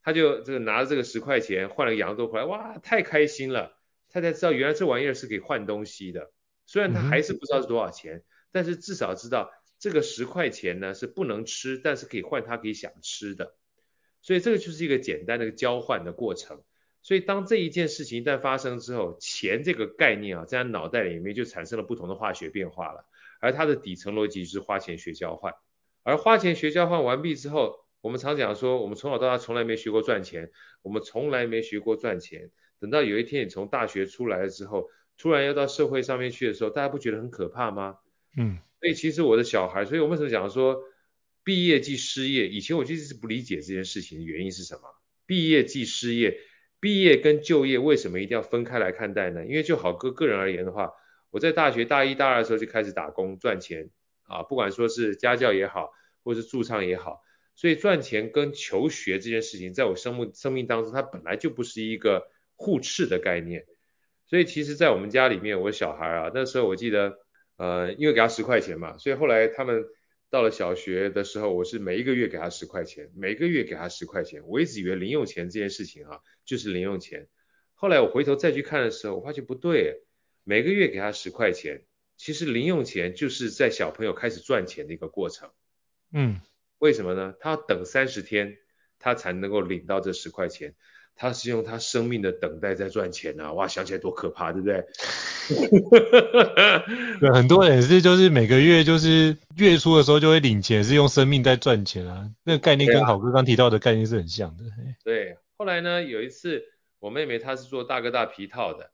[0.03, 3.77] 他就这个拿着这个十块钱换了养乐多回来，哇，太开心了。
[4.09, 6.31] 他才知道原来这玩意儿是可以换东西的。
[6.73, 13.55] 虽然他还是不知道是多少钱，嗯、但是至少知道这个十块钱呢是不能吃，但是可以换他可以想吃的，
[14.23, 16.63] 所以这个就是一个简单的交换的过程。
[17.03, 23.05] 所以当这一件事情一旦发生之后，钱这个概念啊，在他脑袋里面就产生了不同的化学变化了。
[23.39, 25.53] 而它的底层逻辑就是花钱学交换，
[26.01, 30.49] 而花钱学交换完毕之后，我们常讲说，我们从小到大从来没学过赚钱，
[30.81, 32.49] 我们从来没学过赚钱。
[32.79, 34.89] 等到有一天你从大学出来了之后，
[35.23, 37.95] 突然要到社会上面去的时候，大家不觉得很可怕吗？
[38.37, 40.83] 嗯，所以其实我的小孩，所以我为什么讲说
[41.45, 42.49] 毕业即失业？
[42.49, 44.81] 以前我其实是不理解这件事情的原因是什么？
[45.25, 46.41] 毕业即失业，
[46.81, 49.45] 毕业跟就业为什么一定要分开来看待呢？
[49.45, 50.91] 因为就好哥个人而言的话，
[51.31, 53.91] 我在大学大一大二的时候就开始打工赚钱
[54.23, 55.93] 啊，不管说是家教也好，
[56.25, 57.21] 或是驻唱也好，
[57.55, 63.65] 所以赚钱跟求学这件事情，在我生命生命当中，它本来就不是一个互斥的概念。
[64.25, 67.17] 所以其实，在我们家里面，我小孩啊，那时候我记得，
[67.57, 69.85] 呃，因为给他十块钱嘛，所以后来他们
[70.29, 74.41] 到了小学的时候，我是每一个月给他十块钱，每个月给他十块钱。
[74.47, 77.27] 我一直以为零用钱这件事情啊，就是零用钱。
[77.75, 80.03] 后来我回头再去看的时候，我发现不对，
[80.43, 81.83] 每个月给他十块钱，
[82.17, 85.51] 其实零用钱就是在小朋友开始赚钱的一个过程。
[86.11, 86.39] 嗯，
[86.79, 87.35] 为什么呢？
[87.39, 88.57] 他要等三十天，
[88.97, 90.75] 他才能够领到这十块钱。
[91.15, 93.53] 他是用他生命的等待在赚钱啊！
[93.53, 94.83] 哇，想起来多可怕，对不对？
[97.21, 102.29] 对，很多人是就是每个月就是月初的时候就会领钱，是用生命在赚钱啊。
[102.43, 104.63] 那个概念跟好哥刚提到的概念是很像的。
[105.03, 106.63] 对，后来呢，有一次
[106.99, 108.89] 我妹妹她是做大哥大皮套的，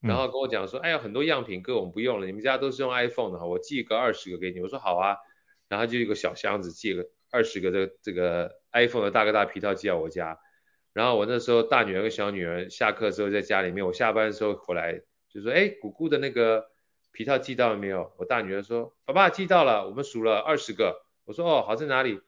[0.00, 4.60] 然后跟我讲说，嗯、哎呀，很多样品哥我们不用了，你们家都是用 iPhone 的哈，我寄个二十个给你。
[4.60, 5.16] 我说好啊，
[5.68, 10.38] 然后就一个小箱子寄个二十个这个这个 iPhone 的大哥大皮套寄到我家。
[10.96, 16.70] 然后我那时候大女儿跟小女儿下课之后在家里面，我下班的时候回来就说，哎，姑姑的那个
[17.12, 18.14] 皮套寄到了没有？
[18.16, 21.04] 我大女儿说，爸爸寄到了，我们数了二十个。
[21.26, 22.22] 我说，哦，好在哪里？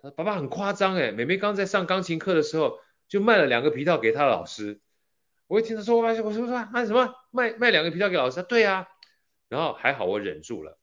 [0.00, 4.80] 她说，爸爸很夸张哎，妹妹刚在上钢琴课的时候就卖了两个皮套给她的老师。
[5.46, 8.42] 我一听她说，我发现我说说啊什么卖卖两个皮套给老师？
[8.42, 8.88] 对啊。
[9.50, 10.78] 然后还好我忍住了，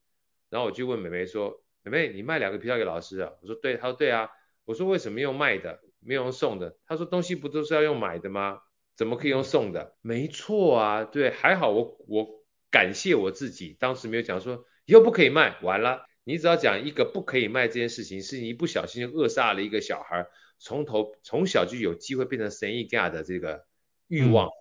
[0.52, 3.32] 然后我就问妹妹说，妹妹你卖两个皮套给老师啊？
[3.42, 4.30] 我说对，她说对啊。
[4.66, 5.80] 我说为什么用卖的？
[6.06, 8.60] 没有用送的，他说东西不都是要用买的吗？
[8.96, 9.96] 怎么可以用送的？
[10.02, 12.28] 没错啊，对，还好我我
[12.70, 20.28] 感谢我自己，当时没有讲说以后不可以卖，完了，你只要讲一个不可以卖这件事情，是你一不小心就扼杀了一个小孩
[20.60, 23.66] 从头从小就有机会变成神意家的这个
[24.08, 24.52] 欲望，嗯、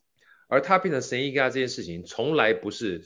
[0.49, 3.03] 而他变成神意家这件事情从来不是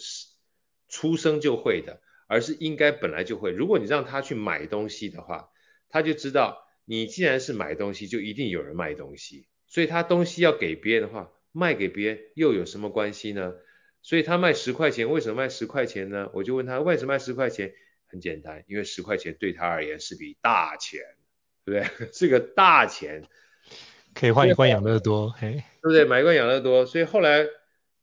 [0.89, 3.51] 出生就会的，而是应该本来就会。
[3.51, 5.51] 如果你让他去买东西的话，
[5.89, 6.66] 他就知道。
[6.87, 13.53] 你既然是买东西，就一定有人卖东西，所以他东西要给别人的话，卖给别人又有什么关系呢？
[14.03, 16.31] 所以他卖十块钱，为什么卖十块钱呢？
[16.33, 17.75] 我就问他为什么卖十块钱？
[18.09, 21.01] 很简单，因为十块钱对他而言是笔大钱，
[21.65, 22.07] 对不对？
[22.15, 23.25] 是个大钱，
[24.15, 26.05] 可以换一罐养乐多，嘿，对不对？
[26.05, 26.87] 买一罐养乐多。
[26.87, 27.45] 所以后来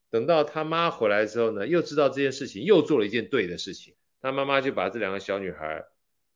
[0.10, 3.96] 等到他妈回来之后呢，又知道这件事情，又做了一件对的事情。
[4.20, 5.86] 他妈妈就把这两个小女孩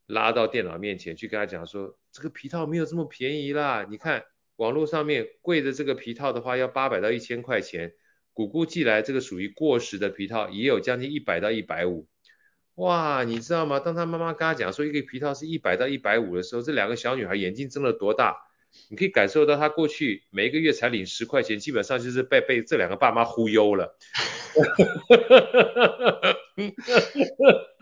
[0.07, 1.97] 拉到电脑面前去跟他讲说。
[2.11, 3.85] 这个皮套没有这么便宜啦！
[3.87, 4.23] 你看
[4.55, 7.93] 网络上面贵的这个皮套的话，要八百到一千块钱。
[8.33, 12.07] 姑姑寄来这个属于过时的皮套，也有将近一百到一百五。
[12.73, 13.79] 哇，你知道吗？
[13.79, 18.35] 当他妈妈跟他讲说一个皮套是一百到一百五的时候，这两个小女孩眼睛睁了多大？
[18.89, 23.95] 你可以感受到她过去每一个月才领十块钱，基本上就是被被这两个爸妈忽悠了。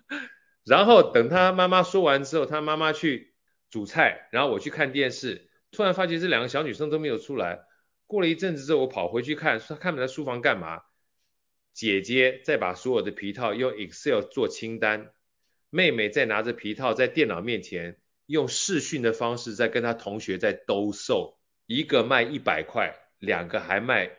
[0.65, 3.33] 然后等他妈妈说完之后，他妈妈去。
[3.67, 7.65] 煮菜，然后我去看电视，突然发现这两个小女生都没有出来。
[8.07, 10.83] 过了一阵子之后，我跑回去看，说他们在书房干嘛？
[11.73, 15.11] 姐姐在把所有的皮套用 Excel 做清单，
[15.71, 17.97] 妹妹在拿着皮套在电脑面前
[18.27, 24.11] 用视讯的方式在跟她同学在兜售，一个卖一百块，两个还卖，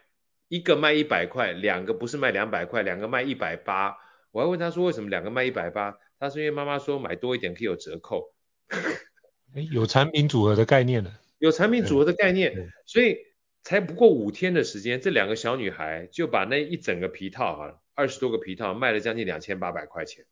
[0.49, 3.97] 一个卖一百块，两个不是卖两百块，两个卖一百八。
[4.33, 5.97] 我还问她说为什么两个卖一百八？
[6.19, 8.33] 她是因为妈妈说买多一点可以有折扣。
[9.73, 13.17] 有产品组合的概念了，有产品组合的概念，所以
[13.63, 20.27] 才不过五天的时间，这两个小女孩就把那一整个皮套啊，二十多个皮套卖了将近两千八百块钱。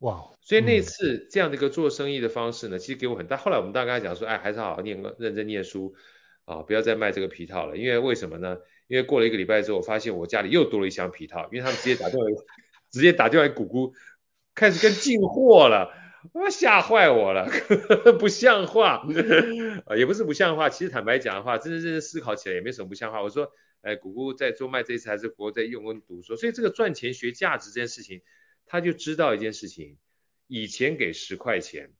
[0.00, 0.30] 哇！
[0.40, 3.36] 所以那次这样的一个做生意的方式呢，其实给我很大。
[3.36, 5.94] 后来我们大概讲说，哎，还是好好念，认真念书
[6.44, 7.76] 啊，不要再卖这个皮套了。
[7.76, 8.58] 因为为什么呢？
[8.88, 12.26] 因为过了一个礼拜之后，我发现我家里又多了一箱皮套，因为他们直接打电话，
[12.90, 13.94] 直接打电话给姑姑，
[14.56, 15.92] 开始跟进货了。
[16.32, 17.48] 我吓坏我了，
[18.18, 19.06] 不像话，
[19.96, 20.68] 也不是不像话。
[20.68, 23.22] 其实坦白讲的话，真的认真思考起来也没什么不像话。
[23.22, 23.52] 我说，
[23.82, 28.22] 哎，姑姑在做卖这一次还是国在用功读书，所以这个赚钱学价值这件事情，
[28.66, 29.98] 他就知道一件事情，
[30.48, 31.92] 以前给十块钱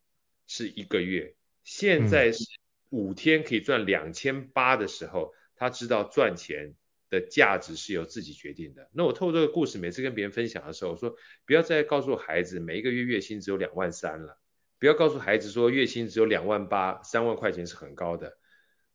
[0.49, 2.45] 是一个月，现在是
[2.91, 6.75] 五天可以赚两千八的时候，他知道赚钱。
[7.09, 8.89] 的价值是由自己决定的。
[8.93, 14.39] 那我透过这个故事，每次跟别人分享的时候，我说不要再告诉孩子每一个月月薪只有两万三了，
[14.79, 18.37] 不要告诉孩子说月薪只有两万八、三万块钱是很高的。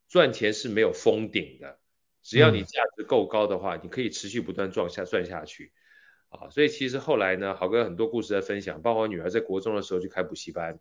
[0.07, 1.79] 赚钱是没有封顶的，
[2.21, 5.71] 只要你价值够高的话，你可以持续不断赚下赚下去。
[6.27, 10.79] 啊，所以其实后来呢，豪哥很多故事在分享，包括我女儿在国中的时候去开补习班，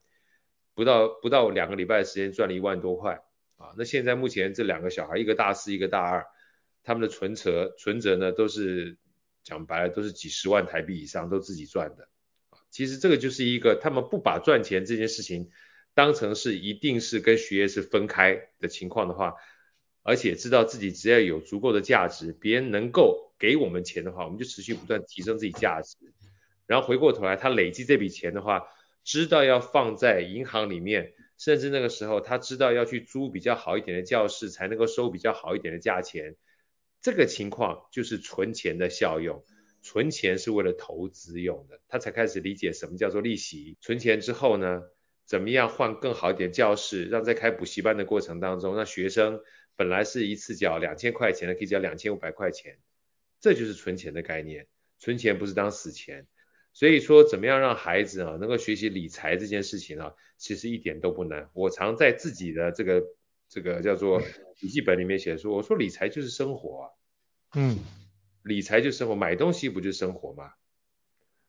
[0.75, 3.23] 不到不到两个礼拜的时间赚了一万多块。
[3.57, 6.27] 啊，那现在目前这两个小孩，一个大四，一个大二。
[6.83, 8.97] 他们的存折存折呢，都是
[9.43, 12.09] 讲白了都是几十万台币以上，都自己赚的。
[12.71, 15.51] 其实这个就是一个他们不把赚钱这件事情
[15.93, 19.35] 当成是一定是跟学业是分开的情况的话，
[20.03, 25.97] 而且知道自己只要有足够的价值，别人能够给我们钱的话，我们就持续不断提升自己价值。
[26.67, 28.63] 然后回过头来，他累积这笔钱的话，
[29.03, 36.37] 知道要放在银行里面，甚至那个时候他知道要去租比较好一点的教室，才能够收比较好一点的价钱。
[37.03, 39.45] 这个情况就是存钱的效用，
[39.83, 43.79] 存钱是为了投资用的，他才开始理解什么叫做利息。
[43.81, 44.83] 存钱之后呢，
[45.25, 49.41] 怎么样换更好一点教室，让在开补习班的过程当中，让学生
[49.77, 52.79] 本来是一次缴两千块钱的，可以缴两千五百块钱，
[53.41, 54.67] 这就是存钱的概念。
[54.99, 56.27] 存钱不是当死钱，
[56.75, 61.49] 所以说怎么样让孩子啊能够学习理财这件事情啊，其实一点都不难。
[61.55, 63.03] 我常在自己的这个
[63.49, 64.23] 这个叫做
[64.61, 66.87] 笔记本里面写说，我说理财就是生活啊，
[67.57, 67.79] 嗯。
[68.43, 70.53] 理财就是生活，买东西不就是生活吗？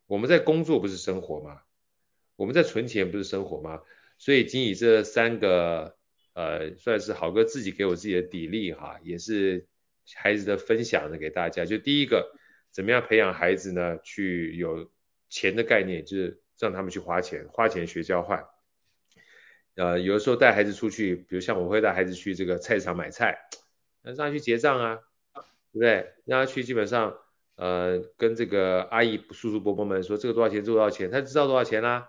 [0.07, 1.62] 我们在工作不是生活吗？
[2.36, 3.82] 我们在存钱不是生活吗？
[4.18, 5.95] 所以仅以这三个，
[6.34, 9.68] 呃，算是豪哥自己给我自己的砥砺哈，也是
[10.16, 11.64] 孩子的分享的给大家。
[11.64, 12.34] 就第一个，
[12.72, 13.97] 怎么样培养孩子呢？
[14.03, 14.91] 去有
[15.30, 18.45] 钱的概念，就是让他们去花钱，花钱学交换。
[19.76, 23.38] 呃，有的时候带孩子出去，比如像我会带孩子去这个菜市场买菜，
[24.01, 24.99] 让他去结账啊。
[25.74, 26.13] 对不对？
[26.26, 27.17] 让他去基本上，
[27.55, 32.07] 呃，跟这个阿姨、叔叔、伯伯们说这个多少钱，这个多少钱，他知道多少钱啦、啊。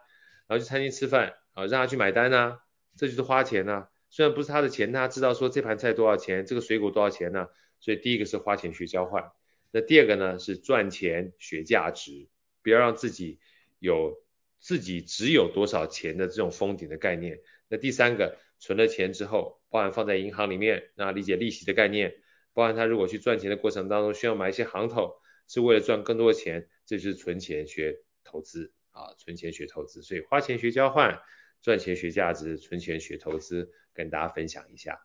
[0.48, 2.58] 然后去餐厅吃饭，啊，让他去买单呐、啊，
[2.96, 3.88] 这就是花钱呐、啊。
[4.10, 7.48] 虽然不是他的钱，他知道说这盘菜多少钱，这个水果多少钱呢、啊？
[7.78, 9.30] 所以第一个是花钱学交换，
[9.70, 12.26] 那第二个呢是赚钱学价值，
[12.64, 13.38] 不要让自己
[13.78, 14.21] 有
[14.62, 17.40] 自己只有多少钱的这种封顶的概念。
[17.68, 22.14] 那第三个，存了钱之后，包含放在银行里面，那理解利息的概念。
[22.54, 25.14] 包含他如果去赚钱的过程当中需要买一些行头，
[25.48, 31.18] 是为了赚更多的钱，这就是存钱学投资啊，存钱学投资，所以花钱学交换，
[31.62, 35.00] 赚钱学价值，存钱学投资，跟大家分享一下。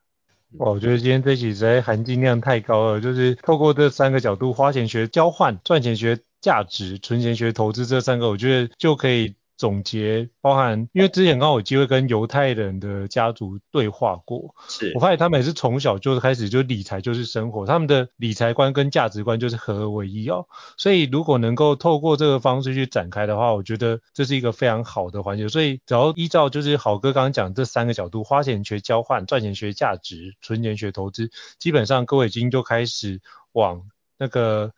[0.57, 9.33] 我觉得今天这期实在含金量太高了，就是透过这三个角度，花钱学交换，赚钱学价值，存钱学投资这三个，我觉得就可以。
[9.57, 20.45] 总结包含，因为之前刚好有机会跟犹太人的家族对话过，是我发现他们也是从小就开始就理财就是生活，他们的理财观跟价值观就是合而为一哦。
[20.77, 25.49] 所以如果能够透过这个方式去展开的话，我觉得这是一个非常好的环节。
[25.49, 33.19] 所以只要依照就是好哥刚刚讲这三个角度，花钱学交换，赚钱学价值，存钱学投资，基本上各位已经就开始
[33.53, 33.81] 往
[34.19, 34.71] 那个。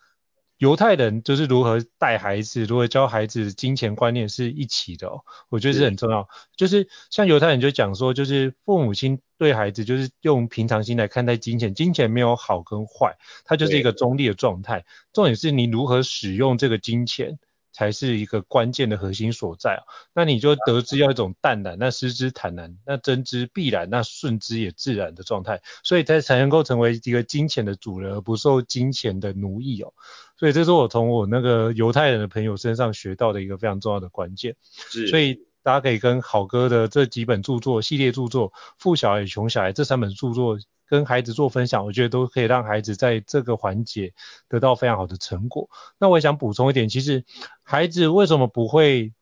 [0.59, 6.27] 犹太人就是如何带孩子，如何教孩子，金钱观念是一起的哦，我觉得是很重要。
[6.55, 14.85] 就是像犹太人就讲说，就是父母亲对孩子就是用平常心来看待金钱，金钱没有好跟坏，它就是一个中立的状态。
[15.13, 17.39] 重点是你如何使用这个金钱。
[17.79, 19.87] 才是一个关键的核心所在啊！
[20.13, 29.93] 那你就得知要一种淡然，那失之坦然，那真之必然，那顺之也自然的状态，所以才才能够成为一个金钱的主人，而不受金钱的奴役哦。
[30.35, 34.57] 所以这是我从我那个犹太人的朋友身上学到的一个非常重要的关键。
[34.89, 40.59] 是，所以大家可以跟好哥的这几本著作系列著作《富小孩与穷小孩》这三本著作。
[40.89, 44.13] 跟孩子做分享，我觉得都可以让孩子在这个环节
[44.47, 45.69] 得到非常好的成果。
[45.99, 47.23] 那我也想补充一点，其实
[47.61, 49.13] 孩子为什么不会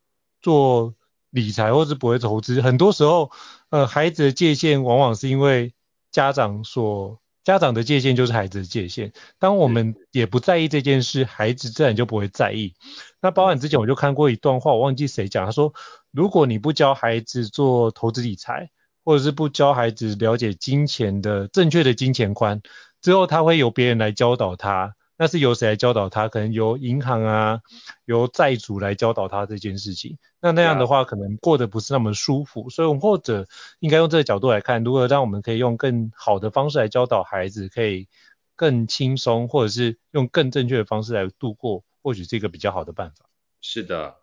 [0.41, 0.95] 做
[1.29, 2.61] 理财或是不会投资？
[2.61, 3.31] 很多时候，
[3.69, 5.73] 呃，孩子的界限往往是因为
[6.09, 9.11] 家长所，家长的界限就是孩子的界限。
[9.37, 12.75] 当我们也不在意这件事，孩子自然就不会在意。
[13.21, 15.73] 那包含之前我就看过一段话，我忘记谁讲，他说，
[16.11, 18.69] 如果你不教孩子做投资理财，
[19.07, 22.61] 或者是不教孩子了解金钱的正确的金钱观，
[23.01, 26.27] 之后他会由别人来教导他，那是由谁来教导他？
[26.27, 27.61] 可能由银行啊，
[28.03, 30.17] 由债主来教导他这件事情。
[30.41, 32.69] 那那样的话，可能过得不是那么舒服。
[32.69, 33.47] 所以，我们或者
[33.79, 38.09] 应该用这个角度来看，如何让我们可以用更好的方式来教导孩子，可以
[38.57, 43.25] 更轻松，或者是用更正确的方式来度过，或许是一个比较好的办法。
[43.61, 44.15] 是的。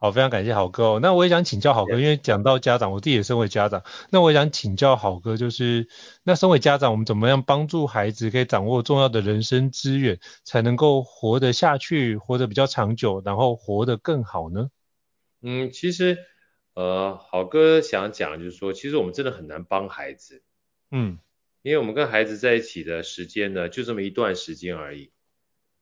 [0.00, 1.00] 好，非常感谢好哥哦。
[1.02, 5.88] 那我也想请教好哥，因为讲到家长，我自己也身为家长，那我也想请教好哥，就是
[6.22, 14.70] 那身为家长，我们怎么样帮助孩子可以掌握重要的人生资源，才能够活得下去，活得比较长久，然后活得更好呢？
[15.42, 16.18] 嗯，其实
[16.74, 20.44] 呃，好哥想讲就是说，其实我们真的很难帮孩子，
[20.92, 21.18] 嗯，
[21.62, 25.10] 因为我们跟孩子在一起的时间呢，就这么一段时间而已，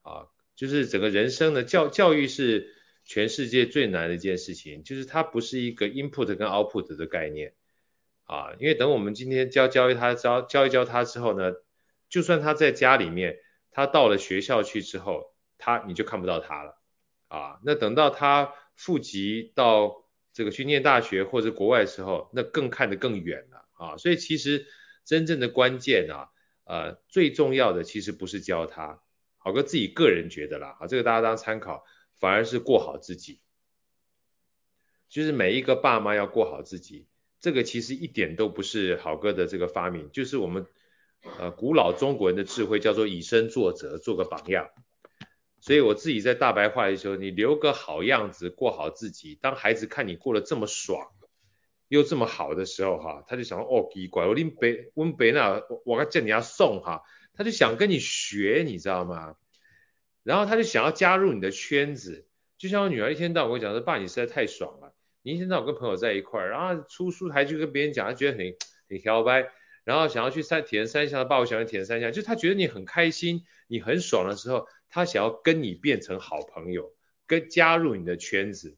[0.00, 2.72] 啊，就是整个人生的教教育是。
[3.06, 7.54] 全世界最难的一件事情，就是它不是一个 input 跟 output 的概念
[8.24, 11.52] 啊，因为等我们今天教教育他教教一教他之后呢，
[12.08, 13.38] 就算他在家里面，
[13.70, 16.82] 他到了学校去之后，他你就看不到他了
[17.28, 17.60] 啊。
[17.64, 23.96] 那等到他复籍到这个去念大学或者国外的时候，那更看得更远了啊。
[23.98, 24.66] 所以其实
[25.04, 26.30] 真正的关键啊，
[26.64, 29.00] 呃，最重要的其实不是教他，
[29.38, 31.84] 好哥自己个人觉得啦，啊，这个大家当参考。
[32.18, 33.40] 反而是过好自己，
[35.08, 37.06] 就是每一个爸妈要过好自己，
[37.40, 40.66] 这个其实一点都不是好哥的这个发明，就是我们
[41.38, 44.70] 呃古老中国人的智慧，叫做以身作则，做个榜样。
[45.60, 49.36] 所以我自己在大白话的时候，你留个好样子，过好自己。
[49.40, 51.10] 当孩子看你过得这么爽，
[51.88, 57.02] 又这么好的时候，哈，他就想哦，奇怪，我拎北温北那，我要叫你要送哈，
[57.34, 59.34] 他就想跟你学，你知道吗？
[60.26, 62.26] 然后他就想要加入你的圈子，
[62.58, 68.56] 就像我女儿一天到晚跟我讲说，爸，你实在太爽了，你一天到晚跟朋友在一块儿，然后出书还去跟别人讲，他觉得很
[68.88, 69.48] 很摇摆。
[69.84, 76.92] 然后想要去三体验三项，爸，我想要体验三项，就他觉得你很开心，你很爽的时候，他想要跟你变成好朋友，
[77.28, 78.76] 跟加入你的圈子。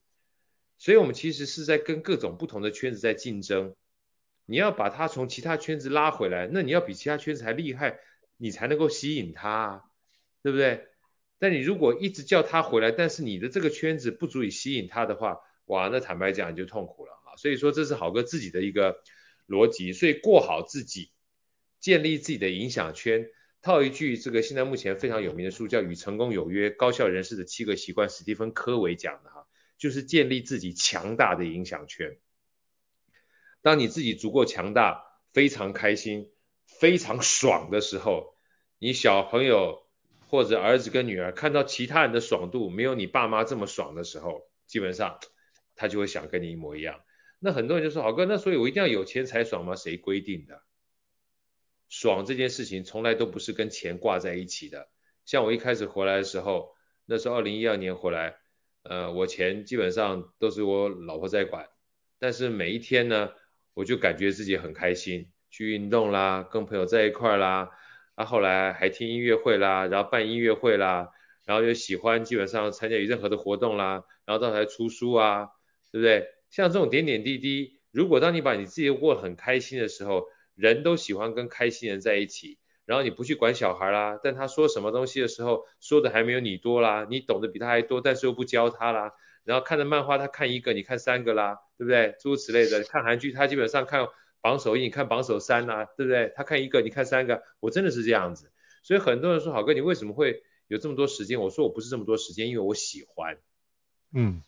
[0.77, 3.75] 所以，我们其实是在跟各种不同的圈子在竞争。
[4.45, 8.01] 你要把他从其他圈子拉回来，那你要比其他圈子还厉害，
[8.37, 9.91] 你才能够吸引他，
[10.43, 10.89] 对不对？
[11.39, 17.37] 但你如果一直叫他回来，但是你的这个圈子不足以吸引他的话，哇，那坦白讲你就痛苦了啊。
[17.37, 19.03] 所以说，这是好哥自己的一个。
[19.49, 21.11] 逻辑，所以过好自己，
[21.81, 23.31] 建立自己的影响圈。
[23.63, 29.47] 套一句这个现在目前非常有名的书叫《与成功有约：高效人士的七个习惯》，史蒂芬·科维讲的哈，
[29.79, 32.19] 就是建立自己强大的影响圈。
[33.63, 36.31] 当你自己足够强大，非常开心、
[36.67, 38.35] 非常爽的时候，
[38.79, 39.88] 你小朋友
[40.29, 45.19] 或者儿子跟女儿看到其他人的爽度没有你爸妈这么爽的时候，基本上
[45.75, 47.01] 他就会想跟你一模一样。
[47.41, 49.75] 那很多人就说，好哥，那所以我一定要有钱才爽吗？
[49.75, 50.63] 谁规定的？
[51.89, 54.89] 爽这件事情从来都不是跟钱挂在一起的。
[55.25, 56.75] 像我一开始回来的时候，
[57.07, 58.37] 那时候二零一二年回来，
[58.83, 61.69] 呃，我钱基本上都是我老婆在管，
[62.19, 63.31] 但是每一天呢，
[63.73, 67.71] 我就感觉自己很开心，去运动啦，跟朋友在一块啦，
[68.19, 71.11] 啊，后来还听音乐会啦，然后办音乐会啦，
[71.47, 75.51] 然后又喜欢基本上参加任何的活动啦，然后到台出书啊，
[75.93, 76.27] 对不对？
[76.51, 89.13] 像这种点点滴滴，如果当你把你自己过得很开心的时候，人都喜欢跟开心人在一起，然后你不去管小孩啦，但他说什么东西的时候，说的还没有你多啦，你懂得比他还多，但是又不教他啦，
[89.45, 92.17] 然后看的漫画他看一个，你看三个啦，对不对？
[92.19, 94.09] 诸如此类的，看韩剧他基本上看
[94.41, 96.33] 榜首一，你看榜首三啦，对不对？
[96.37, 101.41] 他看一个，你看三个，我真的是这样子，所以很多人说，好哥你为什么会有这么多时间？
[101.41, 103.39] 我说我不是这么多时间，因为我喜欢，
[104.13, 104.43] 嗯。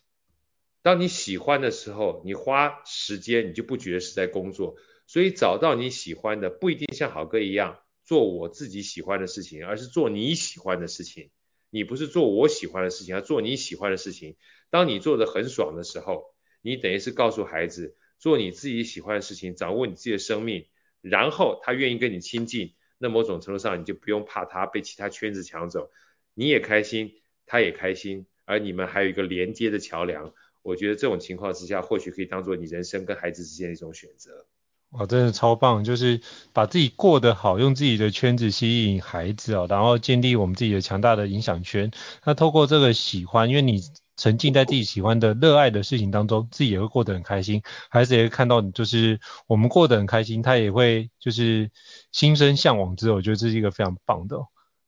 [0.82, 4.76] 当你喜欢的时候，你花时间，你就不觉得是在工作。
[5.06, 11.30] 所以找到你喜欢的，不一定像好哥一样做我自己喜欢的事情，而是做你喜欢的事情。
[11.68, 14.36] 你不是做我喜欢的事情，而做你喜欢的事情。
[14.70, 20.66] 当你做的很爽的时候，你等于是告诉孩子，做你自己喜欢的事情，掌握你自己的生命，
[21.00, 25.90] 然后他愿意跟你亲近，那某种程度上你就不用怕他被其他圈子抢走，
[26.34, 27.14] 你也开心，
[27.46, 30.32] 他也开心，而你们还有一个连接的桥梁。
[30.62, 34.46] 我觉得这种情况之下，或许可以当做你人生跟孩子之间的一种选择。
[34.90, 35.84] 哇，真的超棒！
[35.84, 36.20] 就是
[36.52, 41.90] 把自己过得好，用自己的圈子吸引孩子哦，然后建立我们自己的强大的影响圈。
[42.24, 43.80] 那透过这个喜欢，因为你
[44.20, 51.70] 沉浸在自己喜欢的、热爱的事情当中，自己也会过得很开心，孩子也会看到你，就是我们过得很开心，他也会就是
[52.12, 54.36] 心生向往之后，我觉得这是一个非常棒的。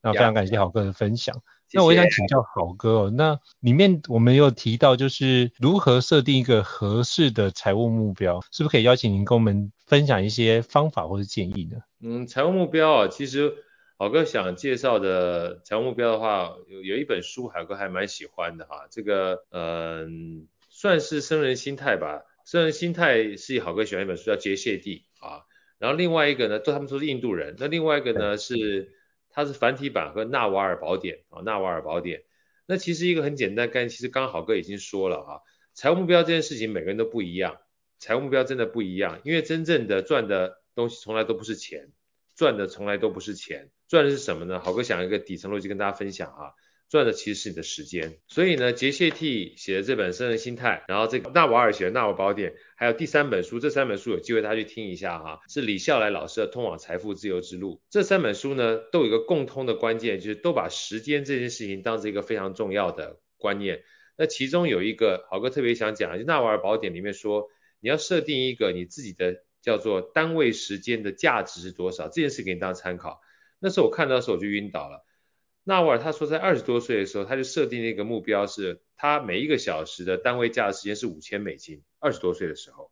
[0.03, 1.35] 那非常感谢好哥的分享。
[1.73, 11.79] 那我也想请教好哥哦，那里面我们有提到就是如何设定一个合适的财务目标，是不是可以邀请您跟我们分享一些方法或者建议呢？
[12.03, 13.55] 嗯，财务目标啊，其实
[14.03, 25.47] 郝哥想介绍的财务目标的话，有有一本书好哥还蛮喜欢的哈，这个嗯算是生人心态吧，生人心态是好哥喜欢一本书叫杰谢帝啊，
[25.79, 28.93] 然后另外一个呢，都他们都是印度人，那另外一个呢是。
[29.35, 32.25] 它是繁体版和纳瓦尔宝典啊，纳瓦尔宝典。
[32.67, 35.41] 那其实一个很简单，刚才其实刚好哥已经说了啊，
[35.73, 37.57] 财务目标这件事情每个人都不一样，
[37.99, 41.93] 财务目标真的不一样，因为真正的赚的东西从来都不是钱，
[42.37, 44.59] 赚的从来都不是钱，赚的是什么呢？
[44.59, 46.53] 豪哥想一个底层逻辑跟大家分享啊。
[46.89, 57.75] 赚的其实是你的时间，所以呢，杰谢帝写的这本《僧人心态》，然后这个纳瓦尔写的《纳瓦尔宝典》，还有第三本书，这三本书有机会大家去听一下哈，是李笑来老师的《通往财富自由之路》。
[57.91, 63.83] 这三本书呢，都有一个共通的关键，就是都把时间这件事情当成一个非常重要的观念。
[64.17, 67.49] 那其中有一个，豪哥特别想讲，就《纳瓦尔宝典》里面说，
[67.81, 73.21] 你要设定一个你自己的叫做单位时间的价值是多少，这件事给你当参考。
[73.63, 75.07] 那时候我看到的时候我就晕倒了。
[75.63, 81.85] 纳瓦尔他说，在二十多岁的时候，他就设定了一个目标，是他每一个小时的单位价的时间是五千美金。
[82.01, 82.91] 二十多岁的时候，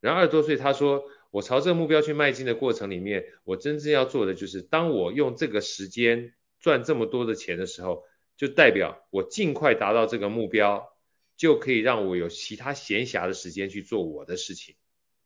[0.00, 8.02] 然后二十多岁，他说，我朝这个目标去迈进的过程里面，我真正要做的就是，当我用这个时间赚这么多的钱的时候，
[8.36, 10.88] 就代表我尽快达到这个目标，
[11.36, 14.74] 就可以让我有其他闲暇的时间去做我的事情。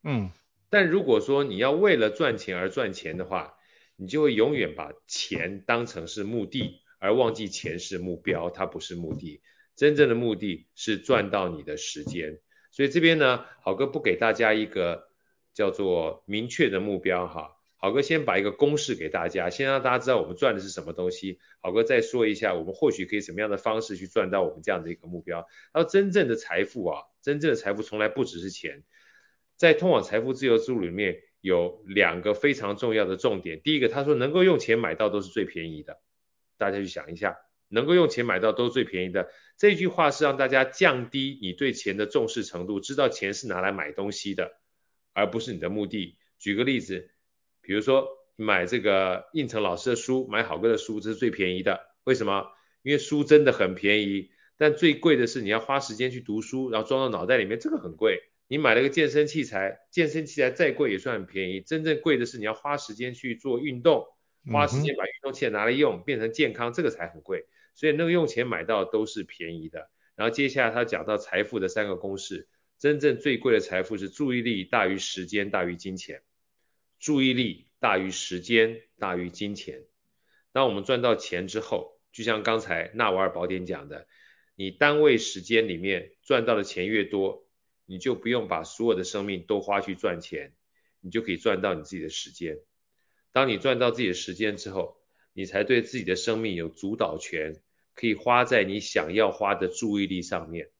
[0.04, 0.30] 嗯，
[0.68, 3.54] 但如果说你要为了赚钱而赚钱的话，
[3.96, 6.80] 你就会永远把钱当成是目的。
[6.98, 9.42] 而忘记钱是目标，它不是目的。
[9.74, 12.38] 真正的目的是赚到你的时间。
[12.70, 15.08] 所以这边呢，好哥不给大家一个
[15.52, 17.56] 叫做明确的目标哈。
[17.76, 21.40] 好哥先把一个公式给大家，先让大家知道我们赚的是什么东西。
[21.60, 25.44] 好哥再说一下，我们或许可以什么样的方式去赚到我们这样的一个目标。
[25.74, 28.84] 然后真正的财富啊，真正的财富从来不只是钱。
[29.56, 33.60] 在通往财富自由之路里面有两个非常重要的重点。
[33.62, 36.00] 第一个，他说能够用钱买到都是最便宜的。
[36.56, 37.36] 大家去想一下，
[37.68, 39.28] 能够用钱买到都是最便宜的。
[39.58, 44.52] 这句话是让大家降低你对钱的重视程度，知道钱是拿来买东西的，
[45.12, 46.16] 而不是你的目的。
[46.38, 47.10] 举个例子。
[47.64, 51.80] 比如说买这个应成老师的书，买好哥的书，这是最便宜的。
[52.02, 52.46] 为什么？
[52.82, 58.20] 因为书真的很便宜，但最贵的是你要花时间去读书，然后装到脑袋里面，这个很贵。
[58.52, 64.04] 你买了个健身器材，健身器材再贵也算很便宜，真正贵的是你要花时间去做运动，
[64.52, 67.46] 花时间把运动器材拿来用，变成健康，这个才很贵。
[67.74, 69.88] 所以那个用钱买到都是便宜的。
[70.16, 72.46] 然后接下来他讲到财富的三个公式，
[72.78, 76.20] 真正最贵的财富是注意力大于时间大于金钱。
[77.00, 79.82] 注意力大于时间大于金钱。
[80.52, 84.06] 当我们赚到钱之后，就像刚才纳瓦尔宝典讲的，
[84.56, 87.46] 你单位时间里面赚到的钱越多，
[87.92, 90.54] 你就不用把所有的生命都花去赚钱，
[91.02, 92.58] 你就可以赚到你自己的时间。
[93.32, 94.96] 当你赚到自己的时间之后，
[95.34, 97.60] 你才对自己的生命有主导权，
[97.94, 100.70] 可以花在你想要花的注意力上面。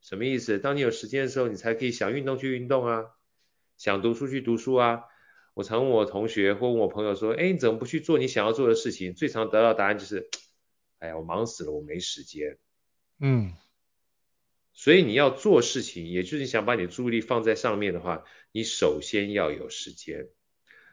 [0.00, 0.58] 什么意思？
[0.58, 3.04] 当你有时间的时候，你才可以想运动去运动啊，
[3.76, 5.02] 想读书去读书啊。
[5.52, 9.12] 我常问我同学或问我朋友说，哎，你怎么不去做你想要做的事情？
[9.12, 10.30] 最常得到答案就是，
[11.00, 12.56] 哎呀，我忙死了，我没时间。
[13.20, 13.52] 嗯，
[14.74, 20.28] 所以你要做事情，也就是想把你的注意力放在上面的话，你首先要有时间。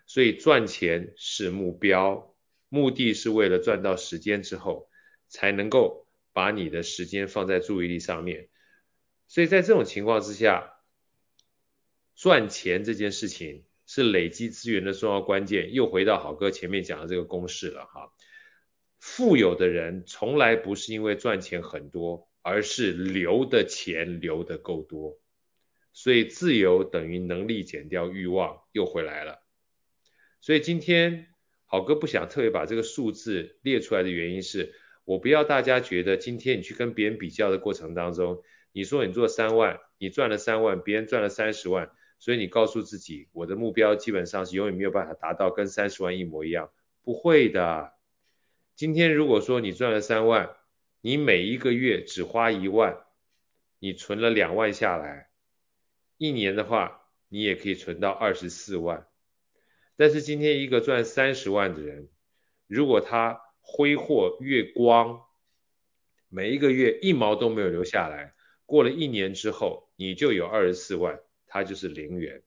[0.07, 2.33] 所以赚钱是目标，
[2.69, 4.89] 目的是为了赚到时间之后，
[5.27, 8.47] 才能够把你的时间放在注意力上面。
[9.27, 10.75] 所以在这种情况之下，
[12.15, 13.65] 赚钱这件事情。
[13.87, 18.13] 是累积资源的重要关键，又回到好哥前面讲的这个公式了哈。
[18.99, 25.19] 富有的人从来不是因为赚钱很多，而是留的钱留得够多。
[25.93, 29.43] 所以自由等于能力减掉欲望，又回来了。
[30.39, 31.27] 所以今天
[31.65, 34.73] 好哥不想特别把这个数字列出来的原因是，
[35.03, 41.91] 我不要大家觉得今天你去跟别人比较的过程当中，你说你做三万，你赚了三万，别人赚了三十万。
[42.19, 46.69] 所以你告诉自己，我的目标基本上是永远没有办法达到跟三十万一模一样，
[47.03, 47.93] 不会的。
[48.75, 50.55] 今天如果说你赚了三万，
[51.01, 53.05] 你每一个月只花一万，
[53.79, 55.29] 你存了两万下来，
[56.17, 59.07] 一年的话，你也可以存到二十四万。
[59.97, 62.09] 但是今天一个赚三十万的人，
[62.67, 65.21] 如果他挥霍月光，
[66.29, 68.33] 每一个月一毛都没有留下来，
[68.65, 71.19] 过了一年之后，你就有二十四万。
[71.53, 72.43] 他就是零元，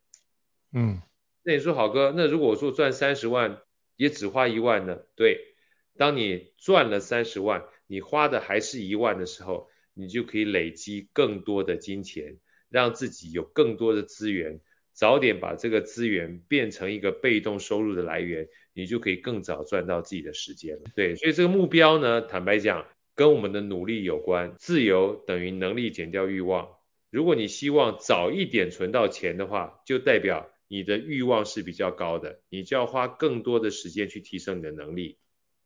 [0.73, 1.03] 嗯，
[1.43, 3.61] 那你说好哥，那如果说赚三十万
[3.97, 4.99] 也只花一万呢？
[5.15, 5.57] 对，
[5.99, 12.39] 当你赚了三十万，你花的还是一万的时候，你就可以累积更多的金钱，
[12.69, 14.59] 让自己有更多的资源，
[14.93, 20.83] 早点把这个资源变成一个被动收入的来源，你就可以更早赚到自己的时间了。
[20.97, 22.85] 对，所以这个目标呢，坦白讲，
[23.15, 26.71] 跟我们的努力有关，自由等于能力减掉欲望。
[27.11, 35.17] 如果你希望早一点存到钱的话，就代表你的欲望是比较高的，你就要花更多的时间去提升你的能力。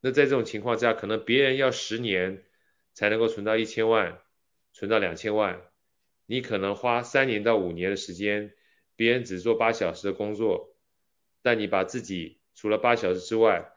[0.01, 2.45] 那在这种情况下，可能别人要十年
[2.93, 4.21] 才能够存到一千万，
[4.73, 5.61] 存到两千万，
[6.27, 8.55] 你可能花三年到五年的时间，
[8.97, 10.77] 别人只做八小时的工作，
[11.43, 13.73] 但你把自己除了八小时之外，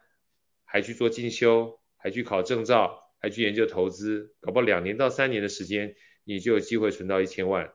[0.66, 5.96] 还去做进修，还去考证照，还去研究投资，搞不好两年到三年的时间。
[6.24, 7.74] 你就有机会存到一千万，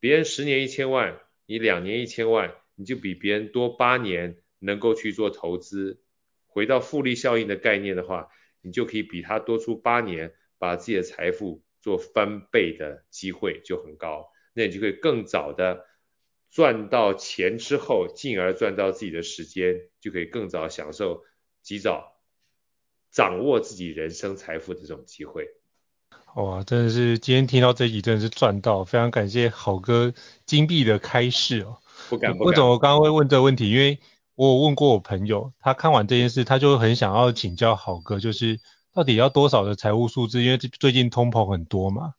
[0.00, 6.02] 别人十年一千万，你两年一千万，你就比别人多八年能够去做投资。
[6.56, 8.28] 回到复利效应的概念的话，
[8.62, 14.30] 你就可以比他多出八年，把自己的财富做翻倍的机会就很高。
[14.54, 15.84] 那你就可以更早的
[16.50, 21.24] 赚到钱之后，进而赚到自己的时间，就可以更早享受
[21.60, 22.16] 及早
[23.10, 25.50] 掌握自己人生财富的这种机会。
[26.36, 30.14] 哇，真的是今天听到这集真的是赚到，非常感谢好哥
[30.46, 31.76] 金币的开示哦。
[32.08, 32.48] 不敢不敢。
[32.48, 33.70] 为什么我刚刚会问这个问题？
[33.70, 33.98] 因为
[34.36, 38.60] 我有问过我朋友，他看完这件事，他就很想要请教好哥，就是
[38.94, 40.42] 到底要多少的财务数字？
[40.42, 42.12] 因为最近通膨很多嘛。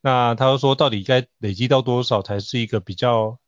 [0.00, 3.38] 那他就说，到底该累积到多少才是一个比较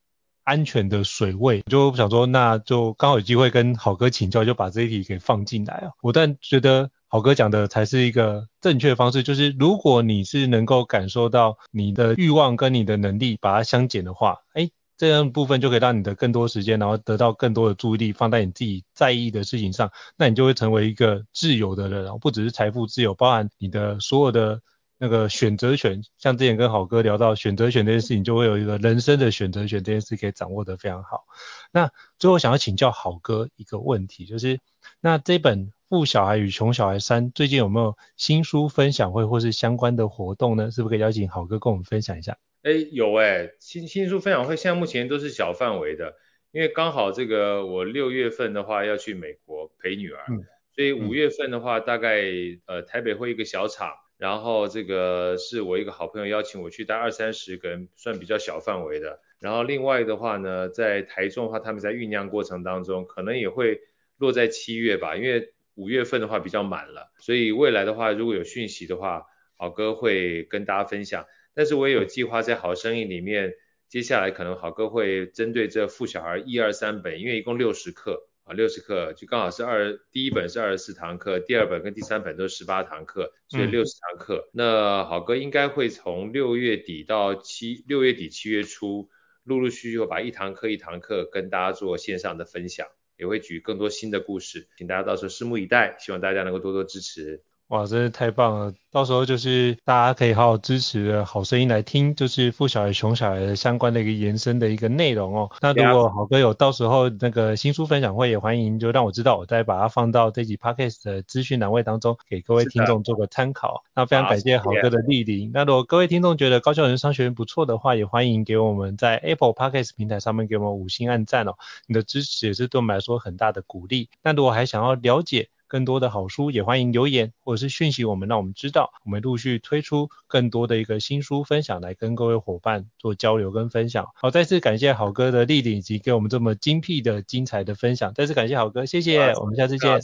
[0.42, 1.62] 安全的水位？
[1.70, 5.92] 就想说，那就刚好有机会跟好哥请教，就把这一题给放进来啊。
[6.02, 6.90] 我但觉得。
[7.10, 24.60] 好哥讲的才是一个正确方式，就是如果你是能够感受到你的欲望跟你的能力把它相减的话，哎，这样部分就可以让你的更多时间，然后得到更多的注意力放在你自己在意的事情上，那你就会成为一个自由的人，然后不只是财富自由，包含你的所有的。
[25.00, 31.22] 那个选择权，像之前跟郝哥聊到选择权这件事情，就会有一个人生的选择权这件事可以掌握得非常好。
[31.70, 34.58] 那最后想要请教郝哥一个问题，就是
[35.00, 40.72] 那这本《富小孩与穷小孩三》最近有没有新书分享会或是相关的活动呢？
[40.72, 42.36] 是不是可以邀请郝哥跟我们分享一下？
[42.68, 46.16] 哎，有哎，新新书分享会现在目前都是小范围的，
[46.52, 50.44] 因为刚好这个我六月份的话要去美国陪女儿，嗯、
[50.74, 52.22] 所以五月份的话大概
[52.66, 53.94] 呃台北会一个小场。
[54.18, 59.20] 然后这个是我一个好朋友邀请我去，带二三十个人，算比较小范围的。
[59.38, 63.80] 然后另外的话呢，在台中的话，他们在酝酿过程当中，可能也会
[64.16, 67.12] 落在七月吧，因为五月份的话比较满了。
[67.20, 69.24] 所以未来的话，如果有讯息的话，
[69.56, 71.24] 好哥会跟大家分享。
[71.54, 73.54] 但是我也有计划在好声音里面，
[73.88, 78.24] 接下来可能好哥会针对这富小孩一二三本，因为一共六十课。
[78.44, 84.48] 啊，六十课就刚好是二，第一本是二十四堂课，第二本跟第三本都是十八堂课，所以六十堂课。
[84.48, 89.10] 嗯、那好哥应该会从六月底到七六月底七月初，
[89.44, 92.86] 陆陆续续会把一堂课一堂课跟大家做线上的分享，
[93.18, 97.42] 也会举更多新的故事，请大家到时候拭目以待，希望大家能够多多支持。
[97.68, 98.72] 哇，真是太棒了！
[98.90, 105.50] 到时候就是大家可以好好支持好声音来听，就是富小孩穷小孩的相关的一个延伸的一个内容哦。
[105.60, 113.84] 那如果好哥有到时候那个新书分享会，也欢迎就让我知道，我再把它放到这集 podcast 的资讯栏位当中，给各位听众做个参考。
[113.94, 115.50] 那非常感谢好哥的莅临。
[115.52, 121.52] 那如果各位听众觉得高效人生商学院不错的话，也欢迎给我们在 Apple Podcast 平台上面给我们五星按赞哦。
[121.86, 124.08] 你的支持也是对我们来说很大的鼓励。
[124.22, 134.06] 那如果还想要了解，更多的好书也欢迎留言或者是讯息我们，让我们知道，我们陆续推出更多的一个新书分享来跟各位伙伴做交流跟分享。
[134.14, 140.00] 好，再次感谢好哥的莅临以及给我们这么精辟的精彩的分享，再次感谢好哥，谢谢，我们下次见，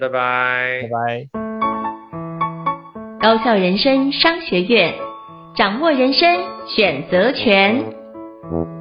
[0.00, 1.28] 拜拜，拜拜。
[3.20, 4.94] 高校人生商学院，
[5.54, 8.79] 掌握人生选择权。